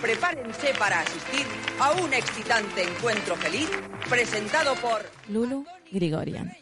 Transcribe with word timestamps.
prepárense 0.00 0.74
para 0.78 1.00
asistir 1.00 1.46
a 1.80 1.92
un 1.92 2.12
excitante 2.12 2.82
encuentro 2.82 3.36
feliz 3.36 3.68
presentado 4.08 4.74
por 4.76 5.04
Lulu 5.28 5.64
Grigorian. 5.90 6.52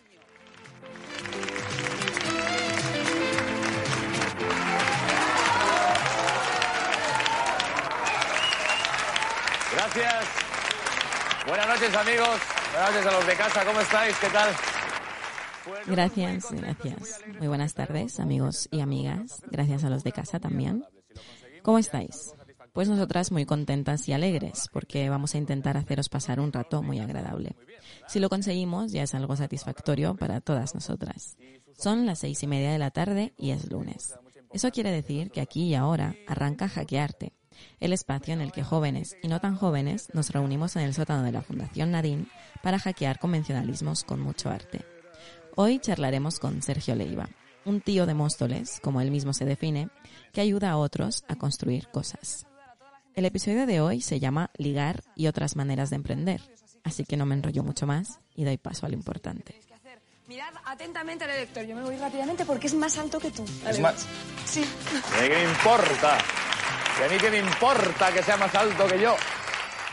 Gracias. 9.72 10.24
Buenas 11.46 11.68
noches, 11.68 11.94
amigos. 11.94 12.40
Buenas 12.72 12.90
noches 12.90 13.06
a 13.06 13.12
los 13.12 13.26
de 13.26 13.34
casa. 13.36 13.64
¿Cómo 13.64 13.80
estáis? 13.80 14.16
¿Qué 14.18 14.28
tal? 14.28 14.50
Gracias, 15.86 16.52
gracias. 16.52 17.20
Muy 17.38 17.48
buenas 17.48 17.74
tardes, 17.74 18.20
amigos 18.20 18.68
y 18.70 18.80
amigas. 18.80 19.42
Gracias 19.50 19.84
a 19.84 19.90
los 19.90 20.04
de 20.04 20.12
casa 20.12 20.40
también. 20.40 20.84
¿Cómo 21.62 21.78
estáis? 21.78 22.34
Pues 22.76 22.90
nosotras 22.90 23.32
muy 23.32 23.46
contentas 23.46 24.06
y 24.06 24.12
alegres, 24.12 24.68
porque 24.70 25.08
vamos 25.08 25.34
a 25.34 25.38
intentar 25.38 25.78
haceros 25.78 26.10
pasar 26.10 26.40
un 26.40 26.52
rato 26.52 26.82
muy 26.82 26.98
agradable. 26.98 27.56
Si 28.06 28.20
lo 28.20 28.28
conseguimos, 28.28 28.92
ya 28.92 29.02
es 29.02 29.14
algo 29.14 29.34
satisfactorio 29.34 30.14
para 30.14 30.42
todas 30.42 30.74
nosotras. 30.74 31.38
Son 31.78 32.04
las 32.04 32.18
seis 32.18 32.42
y 32.42 32.46
media 32.46 32.70
de 32.70 32.78
la 32.78 32.90
tarde 32.90 33.32
y 33.38 33.52
es 33.52 33.70
lunes. 33.70 34.14
Eso 34.52 34.70
quiere 34.72 34.90
decir 34.90 35.30
que 35.30 35.40
aquí 35.40 35.68
y 35.68 35.74
ahora 35.74 36.16
arranca 36.28 36.68
Hackearte, 36.68 37.32
el 37.80 37.94
espacio 37.94 38.34
en 38.34 38.42
el 38.42 38.52
que 38.52 38.62
jóvenes 38.62 39.16
y 39.22 39.28
no 39.28 39.40
tan 39.40 39.56
jóvenes 39.56 40.08
nos 40.12 40.28
reunimos 40.28 40.76
en 40.76 40.82
el 40.82 40.92
sótano 40.92 41.22
de 41.22 41.32
la 41.32 41.40
Fundación 41.40 41.92
Nadine 41.92 42.26
para 42.62 42.78
hackear 42.78 43.18
convencionalismos 43.18 44.04
con 44.04 44.20
mucho 44.20 44.50
arte. 44.50 44.84
Hoy 45.54 45.78
charlaremos 45.78 46.38
con 46.38 46.60
Sergio 46.60 46.94
Leiva, 46.94 47.30
un 47.64 47.80
tío 47.80 48.04
de 48.04 48.12
Móstoles, 48.12 48.80
como 48.82 49.00
él 49.00 49.10
mismo 49.10 49.32
se 49.32 49.46
define, 49.46 49.88
que 50.34 50.42
ayuda 50.42 50.72
a 50.72 50.76
otros 50.76 51.24
a 51.26 51.36
construir 51.36 51.88
cosas. 51.88 52.46
El 53.16 53.24
episodio 53.24 53.64
de 53.64 53.80
hoy 53.80 54.02
se 54.02 54.20
llama 54.20 54.50
Ligar 54.58 55.02
y 55.14 55.26
otras 55.26 55.56
maneras 55.56 55.88
de 55.88 55.96
emprender, 55.96 56.42
así 56.84 57.06
que 57.06 57.16
no 57.16 57.24
me 57.24 57.34
enrollo 57.34 57.62
mucho 57.62 57.86
más 57.86 58.20
y 58.34 58.44
doy 58.44 58.58
paso 58.58 58.84
a 58.84 58.90
lo 58.90 58.94
importante. 58.94 59.58
Mirad 60.28 60.52
atentamente 60.66 61.24
al 61.24 61.30
elector. 61.30 61.64
Yo 61.64 61.74
me 61.74 61.82
voy 61.82 61.96
rápidamente 61.96 62.44
porque 62.44 62.66
es 62.66 62.74
más 62.74 62.98
alto 62.98 63.18
que 63.18 63.30
tú. 63.30 63.42
Es 63.66 63.80
más. 63.80 64.06
Sí. 64.44 64.62
¿A 65.16 65.22
mí 65.22 65.28
qué 65.28 65.34
me 65.34 65.44
importa? 65.44 66.18
¿Y 67.00 67.04
a 67.04 67.08
mí 67.08 67.16
qué 67.18 67.30
me 67.30 67.38
importa 67.38 68.12
que 68.12 68.22
sea 68.22 68.36
más 68.36 68.54
alto 68.54 68.86
que 68.86 69.00
yo? 69.00 69.16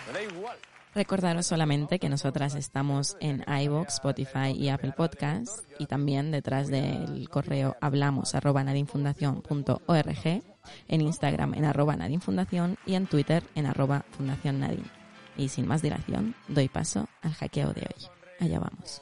Me 0.08 0.14
da 0.14 0.22
igual. 0.22 0.58
Recordaros 0.94 1.48
solamente 1.48 2.00
que 2.00 2.10
nosotras 2.10 2.56
estamos 2.56 3.16
en 3.22 3.46
iVoox, 3.48 3.88
Spotify 3.88 4.52
y 4.54 4.68
Apple 4.68 4.92
Podcasts 4.98 5.64
y 5.80 5.86
también 5.86 6.32
detrás 6.32 6.68
del 6.68 7.30
correo 7.30 7.78
hablamos 7.80 8.36
arroba 8.36 8.66
nadinfundación.org, 8.66 10.44
en 10.88 11.02
Instagram 11.02 11.54
en 11.56 11.66
arroba 11.66 11.96
nadinfundación 11.96 12.78
y 12.86 12.96
en 12.96 13.08
Twitter 13.08 13.44
en 13.56 13.66
arroba 13.66 14.04
fundación 14.18 14.60
nadin. 14.60 14.90
Y 15.38 15.50
sin 15.50 15.68
más 15.68 15.82
dilación, 15.82 16.36
doy 16.48 16.70
paso 16.70 17.08
al 17.22 17.34
hackeo 17.34 17.74
de 17.74 17.82
hoy. 17.82 18.08
Allá 18.40 18.60
vamos. 18.60 19.02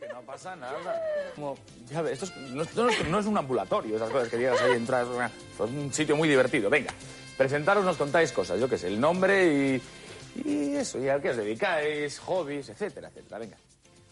Que 0.00 0.08
no 0.08 0.20
pasa 0.22 0.56
nada. 0.56 0.74
Como, 1.36 1.56
ya 1.88 2.02
ves, 2.02 2.20
esto 2.22 2.26
es- 2.26 2.50
no, 2.50 2.64
no 2.84 2.88
es- 2.90 3.08
no 3.08 3.18
es 3.20 3.26
un 3.26 3.38
ambulatorio, 3.38 3.96
esas 3.96 4.10
cosas 4.10 4.28
que 4.28 4.36
llegas 4.38 4.60
ahí, 4.60 4.72
entras, 4.72 5.06
es 5.08 5.60
un 5.60 5.92
sitio 5.92 6.16
muy 6.16 6.28
divertido. 6.28 6.68
Venga, 6.68 6.92
presentaros, 7.38 7.84
nos 7.84 7.96
contáis 7.96 8.32
cosas, 8.32 8.58
yo 8.58 8.68
qué 8.68 8.76
sé, 8.76 8.88
el 8.88 8.98
nombre 9.00 9.46
y, 9.46 9.82
y 10.44 10.74
eso, 10.74 10.98
y 10.98 11.08
a 11.08 11.20
qué 11.20 11.30
os 11.30 11.36
dedicáis, 11.36 12.18
hobbies, 12.18 12.68
etcétera, 12.70 13.08
etcétera. 13.08 13.38
Venga. 13.38 13.56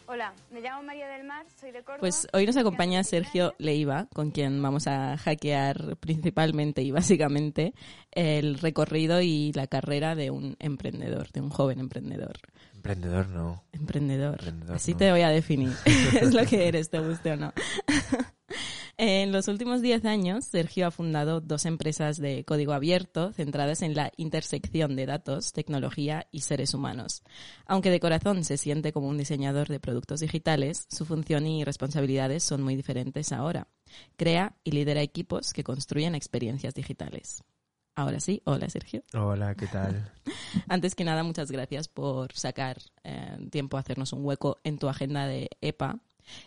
Hola, 0.07 0.35
me 0.51 0.61
llamo 0.61 0.83
María 0.83 1.09
del 1.09 1.25
Mar, 1.25 1.47
soy 1.59 1.71
de 1.71 1.79
Córdoba. 1.79 2.01
Pues 2.01 2.29
hoy 2.35 2.45
nos 2.45 2.59
acompaña 2.59 3.03
Sergio 3.05 3.55
Leiva, 3.59 4.07
con 4.13 4.33
quien 4.33 4.61
vamos 4.61 4.87
a 4.87 5.17
hackear 5.17 5.97
principalmente 5.97 6.83
y 6.83 6.91
básicamente 6.91 7.73
el 8.11 8.59
recorrido 8.59 9.23
y 9.23 9.53
la 9.55 9.67
carrera 9.67 10.15
de 10.15 10.31
un 10.31 10.57
emprendedor, 10.59 11.33
de 11.33 11.41
un 11.41 11.49
joven 11.49 11.81
emprendedor. 11.81 12.39
Emprendedor 12.75 13.29
no. 13.29 13.65
Emprendedor. 13.73 14.35
Emprendedor, 14.41 14.77
Así 14.77 14.93
no. 14.93 14.99
te 14.99 15.11
voy 15.11 15.23
a 15.23 15.31
definir. 15.31 15.73
es 16.21 16.35
lo 16.35 16.45
que 16.45 16.69
eres, 16.69 16.91
te 16.91 16.99
guste 16.99 17.33
o 17.33 17.37
no. 17.37 17.53
En 18.97 19.33
los 19.33 19.49
últimos 19.49 19.83
10 19.83 20.05
años, 20.05 20.45
Sergio 20.45 20.87
ha 20.87 20.91
fundado 20.93 21.41
dos 21.41 21.67
empresas 21.67 22.17
de 22.19 22.45
código 22.45 22.73
abierto 22.73 23.33
centradas 23.33 23.83
en 23.83 23.95
la 23.95 24.13
intersección 24.17 24.95
de 24.95 25.07
datos, 25.07 25.53
tecnología 25.53 26.29
y 26.31 26.41
seres 26.41 26.75
humanos. 26.75 27.25
Aunque 27.67 27.91
de 27.91 27.99
corazón 27.99 28.45
se 28.45 28.57
siente 28.57 28.93
como 28.93 29.09
un 29.09 29.19
diseñador 29.19 29.67
de 29.67 29.81
productos 29.81 30.21
digitales, 30.21 30.87
su 30.91 31.05
función 31.05 31.47
y 31.47 31.65
responsabilidades 31.65 32.45
son 32.45 32.63
muy 32.63 32.77
diferentes 32.77 33.33
ahora. 33.33 33.67
Crea 34.17 34.57
y 34.63 34.71
lidera 34.71 35.03
equipos 35.03 35.53
que 35.53 35.65
construyen 35.65 36.15
experiencias 36.15 36.75
digitales. 36.75 37.43
Ahora 37.97 38.19
sí, 38.21 38.43
hola 38.45 38.69
Sergio. 38.69 39.03
Hola, 39.13 39.55
¿qué 39.55 39.67
tal? 39.67 40.13
Antes 40.69 40.95
que 40.95 41.05
nada, 41.05 41.23
muchas 41.23 41.51
gracias 41.51 41.89
por 41.89 42.33
sacar 42.33 42.79
eh, 43.05 43.39
tiempo 43.51 43.77
a 43.77 43.81
hacernos 43.81 44.13
un 44.13 44.25
hueco 44.25 44.59
en 44.65 44.79
tu 44.79 44.89
agenda 44.89 45.27
de 45.27 45.49
EPA. 45.61 46.01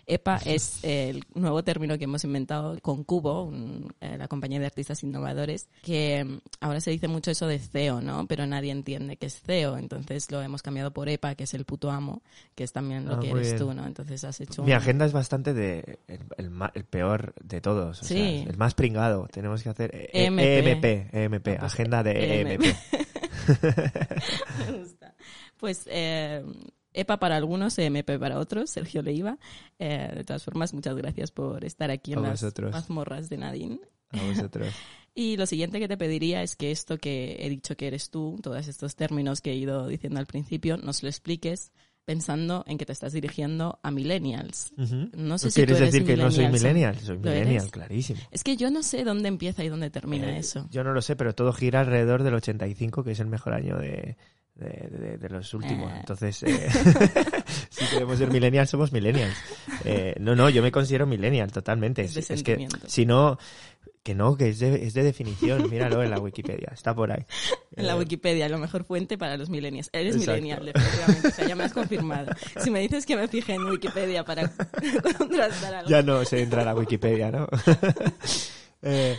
EPA 0.05 0.37
es 0.45 0.79
el 0.83 1.23
nuevo 1.35 1.63
término 1.63 1.97
que 1.97 2.05
hemos 2.05 2.23
inventado 2.23 2.79
con 2.81 3.03
Cubo, 3.03 3.43
un- 3.43 3.93
eh, 4.01 4.17
la 4.17 4.27
compañía 4.27 4.59
de 4.59 4.65
artistas 4.65 5.03
innovadores, 5.03 5.67
que 5.83 6.23
mm, 6.23 6.37
ahora 6.61 6.79
se 6.81 6.91
dice 6.91 7.07
mucho 7.07 7.31
eso 7.31 7.47
de 7.47 7.59
CEO, 7.59 8.01
¿no? 8.01 8.25
Pero 8.27 8.45
nadie 8.47 8.71
entiende 8.71 9.17
qué 9.17 9.27
es 9.27 9.41
CEO, 9.41 9.77
entonces 9.77 10.29
lo 10.31 10.41
hemos 10.41 10.61
cambiado 10.61 10.91
por 10.91 11.09
EPA, 11.09 11.35
que 11.35 11.43
es 11.45 11.53
el 11.53 11.65
puto 11.65 11.91
amo, 11.91 12.21
que 12.55 12.63
es 12.63 12.71
también 12.73 13.05
lo 13.05 13.15
Ah, 13.15 13.19
que 13.19 13.29
eres 13.31 13.47
bien. 13.47 13.57
tú, 13.59 13.73
¿no? 13.73 13.85
Entonces 13.85 14.23
has 14.23 14.39
hecho 14.41 14.63
Mi 14.63 14.71
un- 14.71 14.77
agenda 14.77 15.05
es 15.05 15.13
bastante 15.13 15.53
de 15.53 15.99
el, 16.07 16.19
el 16.37 16.49
ma- 16.49 16.71
el 16.73 16.83
peor 16.85 17.33
de 17.43 17.61
todos. 17.61 18.01
o 18.01 18.05
Sí. 18.05 18.15
sea, 18.15 18.43
el 18.49 18.57
más 18.57 18.73
pringado. 18.73 19.27
Tenemos 19.31 19.63
que 19.63 19.69
hacer 19.69 19.91
eh, 19.93 20.09
EMP. 20.13 20.39
EMP, 20.41 21.09
EMP, 21.13 21.47
Ah, 21.55 21.57
pues, 21.59 21.73
agenda 21.73 22.03
de 22.03 22.41
EMP. 22.41 22.51
EMP. 22.65 22.75
Me 24.71 24.77
gusta. 24.79 25.13
Pues 25.59 25.83
eh, 25.87 26.43
EPA 26.97 27.19
para 27.19 27.35
algunos, 27.35 27.77
EMP 27.77 28.17
para 28.19 28.39
otros, 28.39 28.69
Sergio 28.69 29.01
Leiva. 29.01 29.37
Eh, 29.79 30.11
de 30.15 30.23
todas 30.23 30.43
formas, 30.43 30.73
muchas 30.73 30.95
gracias 30.95 31.31
por 31.31 31.63
estar 31.63 31.91
aquí 31.91 32.13
en 32.13 32.19
A 32.19 32.29
las 32.29 32.43
mazmorras 32.71 33.29
de 33.29 33.37
Nadine. 33.37 33.79
A 34.11 34.21
vosotros. 34.23 34.73
Y 35.19 35.35
lo 35.35 35.47
siguiente 35.47 35.79
que 35.79 35.87
te 35.87 35.97
pediría 35.97 36.43
es 36.43 36.55
que 36.55 36.69
esto 36.69 36.99
que 36.99 37.37
he 37.39 37.49
dicho 37.49 37.75
que 37.75 37.87
eres 37.87 38.11
tú, 38.11 38.39
todos 38.43 38.67
estos 38.67 38.95
términos 38.95 39.41
que 39.41 39.49
he 39.51 39.55
ido 39.55 39.87
diciendo 39.87 40.19
al 40.19 40.27
principio, 40.27 40.77
nos 40.77 41.01
lo 41.01 41.09
expliques 41.09 41.71
pensando 42.05 42.63
en 42.67 42.77
que 42.77 42.85
te 42.85 42.93
estás 42.93 43.13
dirigiendo 43.13 43.79
a 43.81 43.89
millennials. 43.89 44.71
Ujú. 44.77 45.09
No 45.13 45.39
sé 45.39 45.47
¿Tú 45.47 45.51
si 45.51 45.61
tú 45.61 45.65
¿Quieres 45.65 45.81
eres 45.81 45.91
decir 45.91 46.05
que 46.07 46.15
no 46.15 46.29
soy 46.29 46.45
millennial, 46.45 46.93
millennial? 46.93 46.99
Soy 46.99 47.15
¿Lo 47.17 47.31
millennial, 47.31 47.71
clarísimo. 47.71 48.19
Es 48.29 48.43
que 48.43 48.57
yo 48.57 48.69
no 48.69 48.83
sé 48.83 49.03
dónde 49.03 49.27
empieza 49.27 49.63
y 49.63 49.69
dónde 49.69 49.89
termina 49.89 50.35
Eh, 50.35 50.37
eso. 50.37 50.67
Yo 50.69 50.83
no 50.83 50.93
lo 50.93 51.01
sé, 51.01 51.15
pero 51.15 51.33
todo 51.33 51.51
gira 51.51 51.79
alrededor 51.79 52.21
del 52.21 52.35
85, 52.35 53.03
que 53.03 53.11
es 53.13 53.19
el 53.19 53.27
mejor 53.27 53.55
año 53.55 53.77
de, 53.79 54.17
de, 54.59 54.87
de- 54.97 55.17
de 55.17 55.29
los 55.29 55.53
últimos. 55.53 55.91
Eh. 55.91 55.95
Entonces, 55.99 56.43
eh, 56.43 56.69
si 57.69 57.85
queremos 57.85 58.17
ser 58.17 58.29
millennials, 58.31 58.69
somos 58.69 58.91
millennials. 58.91 59.35
Eh, 59.85 60.15
no, 60.19 60.35
no, 60.35 60.49
yo 60.49 60.61
me 60.63 60.71
considero 60.71 61.05
millennial 61.05 61.51
totalmente. 61.51 62.01
Es 62.03 62.13
de 62.13 62.19
Es, 62.21 62.29
es 62.31 62.43
que, 62.43 62.67
si 62.87 63.05
no, 63.05 63.37
que 64.03 64.15
no, 64.15 64.37
que 64.37 64.49
es 64.49 64.59
de, 64.59 64.85
es 64.85 64.93
de 64.93 65.03
definición. 65.03 65.69
Míralo 65.69 66.01
en 66.01 66.09
la 66.09 66.19
Wikipedia, 66.19 66.71
está 66.73 66.95
por 66.95 67.11
ahí. 67.11 67.25
En 67.75 67.87
la 67.87 67.93
Eh, 67.93 67.99
Wikipedia, 67.99 68.47
la 68.49 68.57
mejor 68.57 68.83
fuente 68.85 69.17
para 69.17 69.35
los 69.37 69.49
millennials. 69.49 69.89
Eres 69.91 70.15
Exacto. 70.15 70.31
millennial, 70.41 70.65
definitivamente. 70.65 71.27
O 71.27 71.31
sea, 71.31 71.47
ya 71.47 71.55
me 71.55 71.63
has 71.65 71.73
confirmado. 71.73 72.31
Si 72.63 72.71
me 72.71 72.79
dices 72.79 73.05
que 73.05 73.15
me 73.17 73.27
fije 73.27 73.53
en 73.53 73.63
Wikipedia 73.65 74.23
para 74.23 74.49
contrastar 75.17 75.73
algo. 75.75 75.89
Ya 75.89 76.01
no 76.01 76.23
se 76.25 76.41
entra 76.41 76.61
a 76.61 76.65
la 76.65 76.73
Wikipedia, 76.75 77.31
¿no? 77.31 77.47
Eh, 78.83 79.17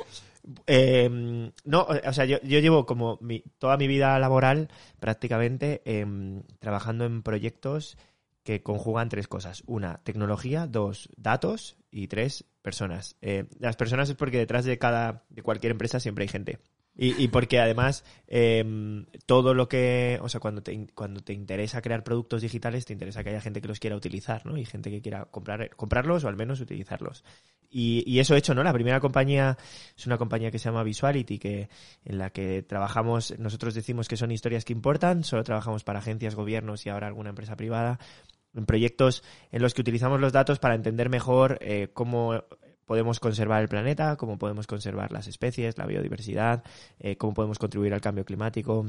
eh, 0.66 1.50
no, 1.64 1.82
o 2.06 2.12
sea, 2.12 2.24
yo, 2.24 2.40
yo 2.42 2.58
llevo 2.60 2.86
como 2.86 3.18
mi- 3.20 3.44
toda 3.58 3.76
mi 3.76 3.86
vida 3.86 4.18
laboral 4.18 4.68
prácticamente 5.00 5.82
em, 5.84 6.42
trabajando 6.58 7.04
en 7.04 7.22
proyectos 7.22 7.96
que 8.42 8.62
conjugan 8.62 9.08
tres 9.08 9.28
cosas. 9.28 9.62
Una, 9.66 9.98
tecnología, 10.04 10.66
dos, 10.66 11.10
datos 11.16 11.76
y 11.90 12.08
tres, 12.08 12.44
personas. 12.62 13.16
Eh, 13.20 13.46
las 13.58 13.76
personas 13.76 14.08
es 14.08 14.14
porque 14.16 14.38
detrás 14.38 14.64
de 14.64 14.78
cada, 14.78 15.24
de 15.30 15.42
cualquier 15.42 15.72
empresa 15.72 16.00
siempre 16.00 16.22
hay 16.22 16.28
gente. 16.28 16.58
Y, 17.00 17.22
y 17.22 17.28
porque 17.28 17.60
además 17.60 18.04
em, 18.26 19.06
todo 19.24 19.54
lo 19.54 19.68
que, 19.68 20.18
o 20.20 20.28
sea, 20.28 20.40
cuando 20.40 20.64
te, 20.64 20.88
cuando 20.96 21.20
te 21.20 21.32
interesa 21.32 21.80
crear 21.80 22.02
productos 22.02 22.42
digitales, 22.42 22.86
te 22.86 22.92
interesa 22.92 23.22
que 23.22 23.30
haya 23.30 23.40
gente 23.40 23.60
que 23.60 23.68
los 23.68 23.78
quiera 23.78 23.94
utilizar, 23.94 24.44
¿no? 24.44 24.58
Y 24.58 24.64
gente 24.64 24.90
que 24.90 25.00
quiera 25.00 25.26
comprar, 25.26 25.70
comprarlos 25.76 26.24
o 26.24 26.28
al 26.28 26.34
menos 26.34 26.60
utilizarlos. 26.60 27.24
Y, 27.70 28.02
y 28.04 28.18
eso 28.18 28.34
he 28.34 28.38
hecho, 28.38 28.52
¿no? 28.52 28.64
La 28.64 28.72
primera 28.72 28.98
compañía 28.98 29.56
es 29.96 30.06
una 30.06 30.18
compañía 30.18 30.50
que 30.50 30.58
se 30.58 30.64
llama 30.64 30.82
Visuality, 30.82 31.38
que, 31.38 31.68
en 32.04 32.18
la 32.18 32.30
que 32.30 32.62
trabajamos, 32.62 33.38
nosotros 33.38 33.74
decimos 33.74 34.08
que 34.08 34.16
son 34.16 34.32
historias 34.32 34.64
que 34.64 34.72
importan, 34.72 35.22
solo 35.22 35.44
trabajamos 35.44 35.84
para 35.84 36.00
agencias, 36.00 36.34
gobiernos 36.34 36.84
y 36.84 36.88
ahora 36.88 37.06
alguna 37.06 37.30
empresa 37.30 37.54
privada, 37.54 38.00
en 38.54 38.66
proyectos 38.66 39.22
en 39.52 39.62
los 39.62 39.72
que 39.72 39.82
utilizamos 39.82 40.20
los 40.20 40.32
datos 40.32 40.58
para 40.58 40.74
entender 40.74 41.10
mejor 41.10 41.58
eh, 41.60 41.90
cómo 41.92 42.42
podemos 42.88 43.20
conservar 43.20 43.62
el 43.62 43.68
planeta, 43.68 44.16
cómo 44.16 44.38
podemos 44.38 44.66
conservar 44.66 45.12
las 45.12 45.28
especies, 45.28 45.76
la 45.76 45.86
biodiversidad, 45.86 46.64
eh, 46.98 47.16
cómo 47.16 47.34
podemos 47.34 47.58
contribuir 47.58 47.92
al 47.92 48.00
cambio 48.00 48.24
climático, 48.24 48.86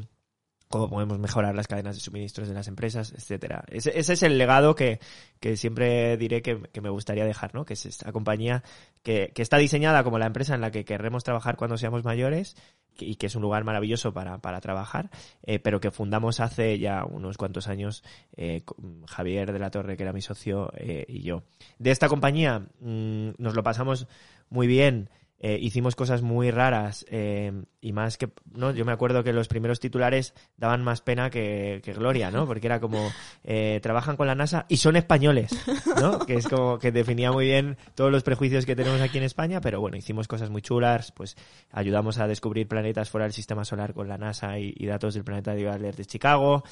cómo 0.69 0.89
podemos 0.89 1.19
mejorar 1.19 1.53
las 1.53 1.67
cadenas 1.67 1.95
de 1.95 2.01
suministros 2.01 2.47
de 2.47 2.53
las 2.53 2.67
empresas, 2.69 3.11
etcétera. 3.11 3.65
Ese, 3.67 3.99
ese 3.99 4.13
es 4.13 4.23
el 4.23 4.37
legado 4.37 4.73
que, 4.73 4.99
que 5.41 5.57
siempre 5.57 6.15
diré 6.15 6.41
que, 6.41 6.61
que 6.71 6.79
me 6.79 6.89
gustaría 6.89 7.25
dejar, 7.25 7.53
¿no? 7.53 7.65
Que 7.65 7.73
es 7.73 7.85
esta 7.85 8.11
compañía 8.13 8.63
que, 9.03 9.31
que 9.35 9.41
está 9.41 9.57
diseñada 9.57 10.03
como 10.03 10.17
la 10.17 10.27
empresa 10.27 10.55
en 10.55 10.61
la 10.61 10.71
que 10.71 10.85
querremos 10.85 11.25
trabajar 11.25 11.57
cuando 11.57 11.77
seamos 11.77 12.05
mayores, 12.05 12.55
y 12.99 13.15
que 13.15 13.27
es 13.27 13.35
un 13.35 13.41
lugar 13.41 13.63
maravilloso 13.63 14.13
para, 14.13 14.39
para 14.39 14.61
trabajar, 14.61 15.09
eh, 15.43 15.59
pero 15.59 15.79
que 15.79 15.91
fundamos 15.91 16.39
hace 16.39 16.79
ya 16.79 17.05
unos 17.05 17.37
cuantos 17.37 17.67
años 17.67 18.03
eh, 18.35 18.63
Javier 19.07 19.51
de 19.51 19.59
la 19.59 19.71
Torre, 19.71 19.97
que 19.97 20.03
era 20.03 20.13
mi 20.13 20.21
socio, 20.21 20.71
eh, 20.75 21.05
y 21.07 21.21
yo. 21.21 21.43
De 21.77 21.91
esta 21.91 22.09
compañía 22.09 22.67
mm, 22.79 23.29
nos 23.37 23.55
lo 23.55 23.63
pasamos 23.63 24.07
muy 24.49 24.67
bien. 24.67 25.09
Eh, 25.41 25.57
hicimos 25.61 25.95
cosas 25.95 26.21
muy 26.21 26.51
raras 26.51 27.05
eh, 27.09 27.63
y 27.79 27.93
más 27.93 28.17
que, 28.17 28.29
¿no? 28.53 28.71
Yo 28.71 28.83
me 28.83 28.91
acuerdo 28.91 29.23
que 29.23 29.31
los 29.31 29.47
primeros 29.47 29.79
titulares 29.79 30.33
daban 30.57 30.83
más 30.83 30.99
pena 30.99 31.29
que, 31.29 31.81
que 31.83 31.93
gloria, 31.93 32.29
¿no? 32.29 32.45
Porque 32.45 32.67
era 32.67 32.81
como, 32.81 33.09
eh, 33.45 33.79
trabajan 33.81 34.17
con 34.17 34.27
la 34.27 34.35
NASA 34.35 34.65
y 34.67 34.77
son 34.77 34.97
españoles, 34.97 35.51
¿no? 35.99 36.19
Que 36.29 36.35
es 36.35 36.47
como 36.47 36.77
que 36.77 36.91
definía 36.91 37.31
muy 37.31 37.45
bien 37.45 37.77
todos 37.95 38.11
los 38.11 38.23
prejuicios 38.23 38.65
que 38.65 38.75
tenemos 38.75 38.99
aquí 38.99 39.17
en 39.17 39.23
España, 39.23 39.61
pero 39.61 39.79
bueno, 39.79 39.95
hicimos 39.95 40.27
cosas 40.27 40.49
muy 40.49 40.61
chulas, 40.61 41.13
pues 41.13 41.37
ayudamos 41.71 42.17
a 42.17 42.27
descubrir 42.27 42.67
planetas 42.67 43.09
fuera 43.09 43.23
del 43.23 43.33
sistema 43.33 43.63
solar 43.63 43.93
con 43.93 44.09
la 44.09 44.17
NASA 44.17 44.59
y, 44.59 44.73
y 44.75 44.85
datos 44.87 45.13
del 45.13 45.23
planetario 45.23 45.71
de 45.77 46.05
Chicago. 46.05 46.63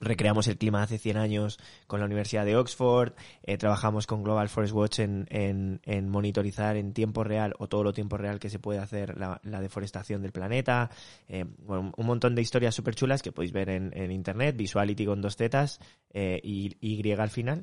Recreamos 0.00 0.46
el 0.48 0.58
clima 0.58 0.82
hace 0.82 0.98
100 0.98 1.16
años 1.16 1.58
con 1.86 2.00
la 2.00 2.06
Universidad 2.06 2.44
de 2.44 2.56
Oxford, 2.56 3.12
eh, 3.42 3.56
trabajamos 3.56 4.06
con 4.06 4.22
Global 4.22 4.48
Forest 4.48 4.74
Watch 4.74 4.98
en, 5.00 5.26
en, 5.30 5.80
en, 5.84 6.08
monitorizar 6.08 6.76
en 6.76 6.92
tiempo 6.92 7.24
real 7.24 7.54
o 7.58 7.68
todo 7.68 7.82
lo 7.82 7.92
tiempo 7.92 8.16
real 8.16 8.38
que 8.38 8.50
se 8.50 8.58
puede 8.58 8.78
hacer 8.78 9.16
la, 9.18 9.40
la 9.42 9.60
deforestación 9.60 10.22
del 10.22 10.32
planeta, 10.32 10.90
eh, 11.28 11.44
bueno, 11.58 11.92
un 11.96 12.06
montón 12.06 12.34
de 12.34 12.42
historias 12.42 12.74
súper 12.74 12.94
chulas 12.94 13.22
que 13.22 13.32
podéis 13.32 13.52
ver 13.52 13.70
en, 13.70 13.90
en, 13.94 14.10
internet, 14.10 14.56
Visuality 14.56 15.06
con 15.06 15.20
dos 15.20 15.36
tetas 15.36 15.80
eh, 16.12 16.40
y 16.42 16.76
Y 16.80 17.12
al 17.12 17.30
final. 17.30 17.62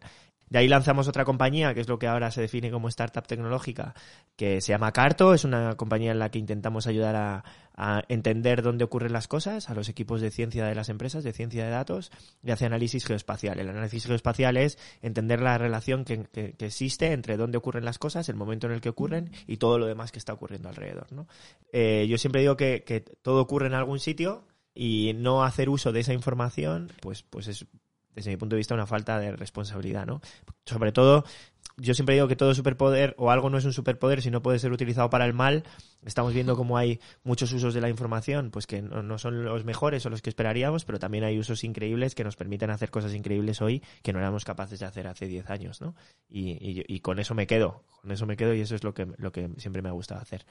De 0.53 0.59
ahí 0.59 0.67
lanzamos 0.67 1.07
otra 1.07 1.25
compañía, 1.25 1.73
que 1.73 1.81
es 1.81 1.87
lo 1.87 1.97
que 1.97 2.05
ahora 2.05 2.29
se 2.29 2.39
define 2.39 2.69
como 2.69 2.87
startup 2.87 3.25
tecnológica, 3.25 3.95
que 4.35 4.61
se 4.61 4.71
llama 4.71 4.91
Carto. 4.91 5.33
Es 5.33 5.45
una 5.45 5.73
compañía 5.77 6.11
en 6.11 6.19
la 6.19 6.29
que 6.29 6.37
intentamos 6.37 6.85
ayudar 6.85 7.15
a, 7.15 7.43
entender 8.07 8.61
dónde 8.61 8.83
ocurren 8.83 9.13
las 9.13 9.27
cosas, 9.27 9.71
a 9.71 9.73
los 9.73 9.89
equipos 9.89 10.21
de 10.21 10.29
ciencia 10.29 10.67
de 10.67 10.75
las 10.75 10.89
empresas, 10.89 11.23
de 11.23 11.33
ciencia 11.33 11.65
de 11.65 11.71
datos, 11.71 12.11
y 12.43 12.51
hace 12.51 12.67
análisis 12.67 13.03
geoespacial. 13.03 13.59
El 13.59 13.67
análisis 13.67 14.05
geoespacial 14.05 14.57
es 14.57 14.77
entender 15.01 15.41
la 15.41 15.57
relación 15.57 16.05
que, 16.05 16.27
existe 16.59 17.13
entre 17.13 17.35
dónde 17.35 17.57
ocurren 17.57 17.83
las 17.83 17.97
cosas, 17.97 18.29
el 18.29 18.35
momento 18.35 18.67
en 18.67 18.73
el 18.73 18.81
que 18.81 18.89
ocurren 18.89 19.31
y 19.47 19.57
todo 19.57 19.79
lo 19.79 19.87
demás 19.87 20.11
que 20.11 20.19
está 20.19 20.33
ocurriendo 20.33 20.69
alrededor. 20.69 21.11
¿no? 21.11 21.27
Eh, 21.71 22.05
yo 22.07 22.19
siempre 22.19 22.41
digo 22.41 22.57
que, 22.57 22.83
que 22.83 22.99
todo 22.99 23.41
ocurre 23.41 23.65
en 23.65 23.73
algún 23.73 23.97
sitio 23.97 24.45
y 24.75 25.13
no 25.15 25.43
hacer 25.43 25.67
uso 25.67 25.91
de 25.91 26.01
esa 26.01 26.13
información, 26.13 26.91
pues, 27.01 27.23
pues 27.23 27.47
es 27.47 27.65
desde 28.15 28.31
mi 28.31 28.37
punto 28.37 28.55
de 28.55 28.59
vista, 28.59 28.73
una 28.73 28.85
falta 28.85 29.19
de 29.19 29.35
responsabilidad, 29.35 30.05
¿no? 30.05 30.21
Sobre 30.65 30.91
todo, 30.91 31.25
yo 31.77 31.93
siempre 31.93 32.15
digo 32.15 32.27
que 32.27 32.35
todo 32.35 32.53
superpoder 32.53 33.15
o 33.17 33.31
algo 33.31 33.49
no 33.49 33.57
es 33.57 33.65
un 33.65 33.73
superpoder 33.73 34.21
si 34.21 34.29
no 34.29 34.41
puede 34.41 34.59
ser 34.59 34.71
utilizado 34.71 35.09
para 35.09 35.25
el 35.25 35.33
mal. 35.33 35.63
Estamos 36.05 36.33
viendo 36.33 36.55
cómo 36.55 36.77
hay 36.77 36.99
muchos 37.23 37.51
usos 37.51 37.73
de 37.73 37.81
la 37.81 37.89
información, 37.89 38.51
pues 38.51 38.67
que 38.67 38.81
no, 38.81 39.17
son 39.17 39.43
los 39.45 39.65
mejores 39.65 40.05
o 40.05 40.09
los 40.09 40.21
que 40.21 40.29
esperaríamos, 40.29 40.85
pero 40.85 40.99
también 40.99 41.23
hay 41.23 41.39
usos 41.39 41.63
increíbles 41.63 42.13
que 42.13 42.23
nos 42.23 42.35
permiten 42.35 42.69
hacer 42.69 42.91
cosas 42.91 43.13
increíbles 43.13 43.61
hoy 43.61 43.81
que 44.03 44.13
no 44.13 44.19
éramos 44.19 44.45
capaces 44.45 44.79
de 44.79 44.85
hacer 44.85 45.07
hace 45.07 45.27
10 45.27 45.49
años, 45.49 45.81
¿no? 45.81 45.95
Y, 46.29 46.83
y 46.87 46.99
con 46.99 47.19
eso 47.19 47.33
me 47.33 47.47
quedo, 47.47 47.83
con 48.01 48.11
eso 48.11 48.25
me 48.25 48.37
quedo 48.37 48.53
y 48.53 48.61
eso 48.61 48.75
es 48.75 48.83
lo 48.83 48.93
que, 48.93 49.07
lo 49.17 49.31
que 49.31 49.49
siempre 49.57 49.81
me 49.81 49.89
ha 49.89 49.93
gustado 49.93 50.21
hacer. 50.21 50.45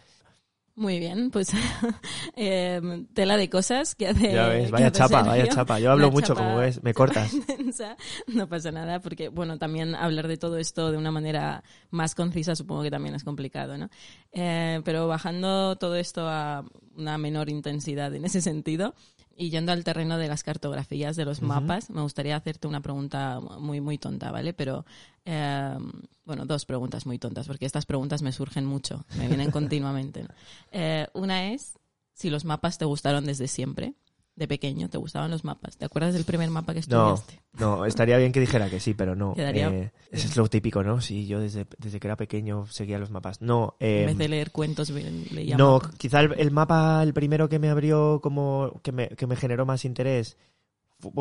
Muy 0.74 0.98
bien, 0.98 1.30
pues 1.30 1.52
eh, 2.36 2.80
tela 3.12 3.36
de 3.36 3.50
cosas 3.50 3.94
que 3.94 4.08
hace. 4.08 4.32
Ya 4.32 4.48
ves, 4.48 4.70
vaya 4.70 4.90
chapa, 4.90 5.22
Sergio. 5.22 5.30
vaya 5.30 5.46
chapa. 5.48 5.78
Yo 5.78 5.92
hablo 5.92 6.10
mucho, 6.10 6.34
como 6.34 6.56
ves, 6.56 6.82
me 6.82 6.94
cortas. 6.94 7.30
no 8.26 8.48
pasa 8.48 8.72
nada, 8.72 9.00
porque, 9.00 9.28
bueno, 9.28 9.58
también 9.58 9.94
hablar 9.94 10.28
de 10.28 10.38
todo 10.38 10.56
esto 10.56 10.90
de 10.90 10.96
una 10.96 11.10
manera 11.10 11.62
más 11.90 12.14
concisa 12.14 12.56
supongo 12.56 12.82
que 12.84 12.90
también 12.90 13.14
es 13.14 13.22
complicado, 13.22 13.76
¿no? 13.76 13.90
Eh, 14.32 14.80
pero 14.82 15.06
bajando 15.08 15.76
todo 15.76 15.96
esto 15.96 16.26
a 16.26 16.64
una 16.96 17.18
menor 17.18 17.50
intensidad 17.50 18.14
en 18.14 18.24
ese 18.24 18.40
sentido, 18.40 18.94
y 19.36 19.50
yendo 19.50 19.72
al 19.72 19.84
terreno 19.84 20.18
de 20.18 20.28
las 20.28 20.42
cartografías 20.42 21.16
de 21.16 21.24
los 21.24 21.38
uh 21.38 21.42
-huh. 21.42 21.48
mapas, 21.48 21.90
me 21.90 22.02
gustaría 22.02 22.36
hacerte 22.36 22.66
una 22.66 22.80
pregunta 22.80 23.40
muy, 23.40 23.80
muy 23.80 23.98
tonta, 23.98 24.30
¿vale? 24.30 24.52
Pero, 24.52 24.84
eh, 25.24 25.76
bueno, 26.24 26.46
dos 26.46 26.64
preguntas 26.64 27.06
muy 27.06 27.18
tontas, 27.18 27.46
porque 27.46 27.66
estas 27.66 27.86
preguntas 27.86 28.22
me 28.22 28.32
surgen 28.32 28.64
mucho, 28.64 29.04
me 29.16 29.28
vienen 29.28 29.50
continuamente. 29.52 30.26
Eh, 30.70 31.06
una 31.14 31.52
es 31.52 31.78
si 32.14 32.30
los 32.30 32.44
mapas 32.44 32.78
te 32.78 32.84
gustaron 32.84 33.24
desde 33.24 33.48
siempre 33.48 33.94
de 34.34 34.48
pequeño 34.48 34.88
te 34.88 34.98
gustaban 34.98 35.30
los 35.30 35.44
mapas? 35.44 35.76
¿Te 35.76 35.84
acuerdas 35.84 36.14
del 36.14 36.24
primer 36.24 36.48
mapa 36.50 36.72
que 36.72 36.80
estudiaste? 36.80 37.40
No, 37.58 37.76
no 37.78 37.84
estaría 37.84 38.16
bien 38.16 38.32
que 38.32 38.40
dijera 38.40 38.70
que 38.70 38.80
sí, 38.80 38.94
pero 38.94 39.14
no. 39.14 39.34
Eh, 39.36 39.90
eso 40.10 40.28
es 40.28 40.36
lo 40.36 40.48
típico, 40.48 40.82
¿no? 40.82 41.00
Sí, 41.00 41.26
yo 41.26 41.40
desde, 41.40 41.66
desde 41.78 42.00
que 42.00 42.06
era 42.06 42.16
pequeño 42.16 42.66
seguía 42.66 42.98
los 42.98 43.10
mapas. 43.10 43.40
No. 43.42 43.76
Eh, 43.78 44.00
en 44.00 44.06
vez 44.06 44.18
de 44.18 44.28
leer 44.28 44.50
cuentos, 44.50 44.90
leía 44.90 45.56
No, 45.56 45.74
mapas. 45.74 45.96
quizá 45.96 46.20
el, 46.20 46.34
el, 46.38 46.50
mapa, 46.50 47.02
el 47.02 47.12
primero 47.12 47.48
que 47.48 47.58
me 47.58 47.68
abrió 47.68 48.20
como, 48.22 48.80
que 48.82 48.92
me, 48.92 49.08
que 49.10 49.26
me 49.26 49.36
generó 49.36 49.66
más 49.66 49.84
interés, 49.84 50.38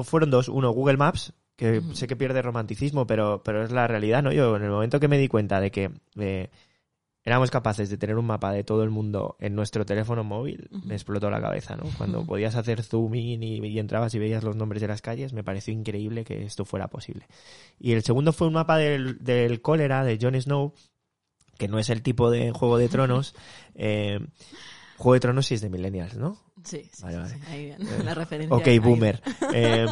fueron 0.03 0.29
dos. 0.29 0.47
Uno, 0.47 0.71
Google 0.71 0.97
Maps, 0.97 1.33
que 1.55 1.79
uh 1.79 1.81
-huh. 1.81 1.93
sé 1.93 2.07
que 2.07 2.15
pierde 2.15 2.41
romanticismo, 2.41 3.05
pero, 3.05 3.41
pero 3.43 3.63
es 3.63 3.71
la 3.71 3.87
realidad, 3.87 4.23
¿no? 4.23 4.31
Yo 4.31 4.55
en 4.55 4.63
el 4.63 4.69
momento 4.71 4.99
que 4.99 5.07
me 5.07 5.17
di 5.17 5.27
cuenta 5.27 5.59
de 5.59 5.71
que... 5.71 5.91
Eh, 6.17 6.49
éramos 7.23 7.51
capaces 7.51 7.89
de 7.89 7.97
tener 7.97 8.17
un 8.17 8.25
mapa 8.25 8.51
de 8.51 8.63
todo 8.63 8.83
el 8.83 8.89
mundo 8.89 9.35
en 9.39 9.55
nuestro 9.55 9.85
teléfono 9.85 10.23
móvil, 10.23 10.69
uh 10.71 10.77
-huh. 10.77 10.83
me 10.85 10.95
explotó 10.95 11.29
la 11.29 11.39
cabeza, 11.41 11.75
¿no? 11.75 11.83
Cuando 11.97 12.25
podías 12.25 12.55
hacer 12.55 12.81
zoom 12.81 13.13
in 13.15 13.43
y, 13.43 13.57
y, 13.67 13.79
entrabas 13.79 14.13
y 14.15 14.19
veías 14.19 14.43
los 14.43 14.55
nombres 14.55 14.81
de 14.81 14.87
las 14.87 15.01
calles, 15.01 15.33
me 15.33 15.43
pareció 15.43 15.73
increíble 15.73 16.23
que 16.23 16.43
esto 16.43 16.65
fuera 16.65 16.87
posible. 16.87 17.27
Y 17.79 17.91
el 17.91 18.03
segundo 18.03 18.33
fue 18.33 18.47
un 18.47 18.53
mapa 18.53 18.77
del, 18.77 19.23
del 19.23 19.61
cólera 19.61 20.03
de 20.03 20.17
Jon 20.19 20.39
Snow, 20.39 20.73
que 21.57 21.67
no 21.67 21.77
es 21.77 21.89
el 21.89 22.01
tipo 22.01 22.31
de 22.31 22.51
Juego 22.51 22.77
de 22.77 22.89
Tronos. 22.89 23.35
Eh, 23.75 24.19
Juego 24.97 25.13
de 25.13 25.19
Tronos 25.19 25.45
sí 25.45 25.55
es 25.55 25.61
de 25.61 25.69
Millennials, 25.69 26.17
¿no? 26.17 26.37
Sí, 26.63 26.89
sí, 26.91 27.03
vale, 27.03 27.17
vale. 27.17 27.29
Sí, 27.29 27.41
ahí 27.47 27.65
bien. 27.65 27.81
Eh, 27.81 28.01
la 28.03 28.13
referencia. 28.13 28.55
Ok, 28.55 28.67
boomer. 28.83 29.21
eh, 29.53 29.85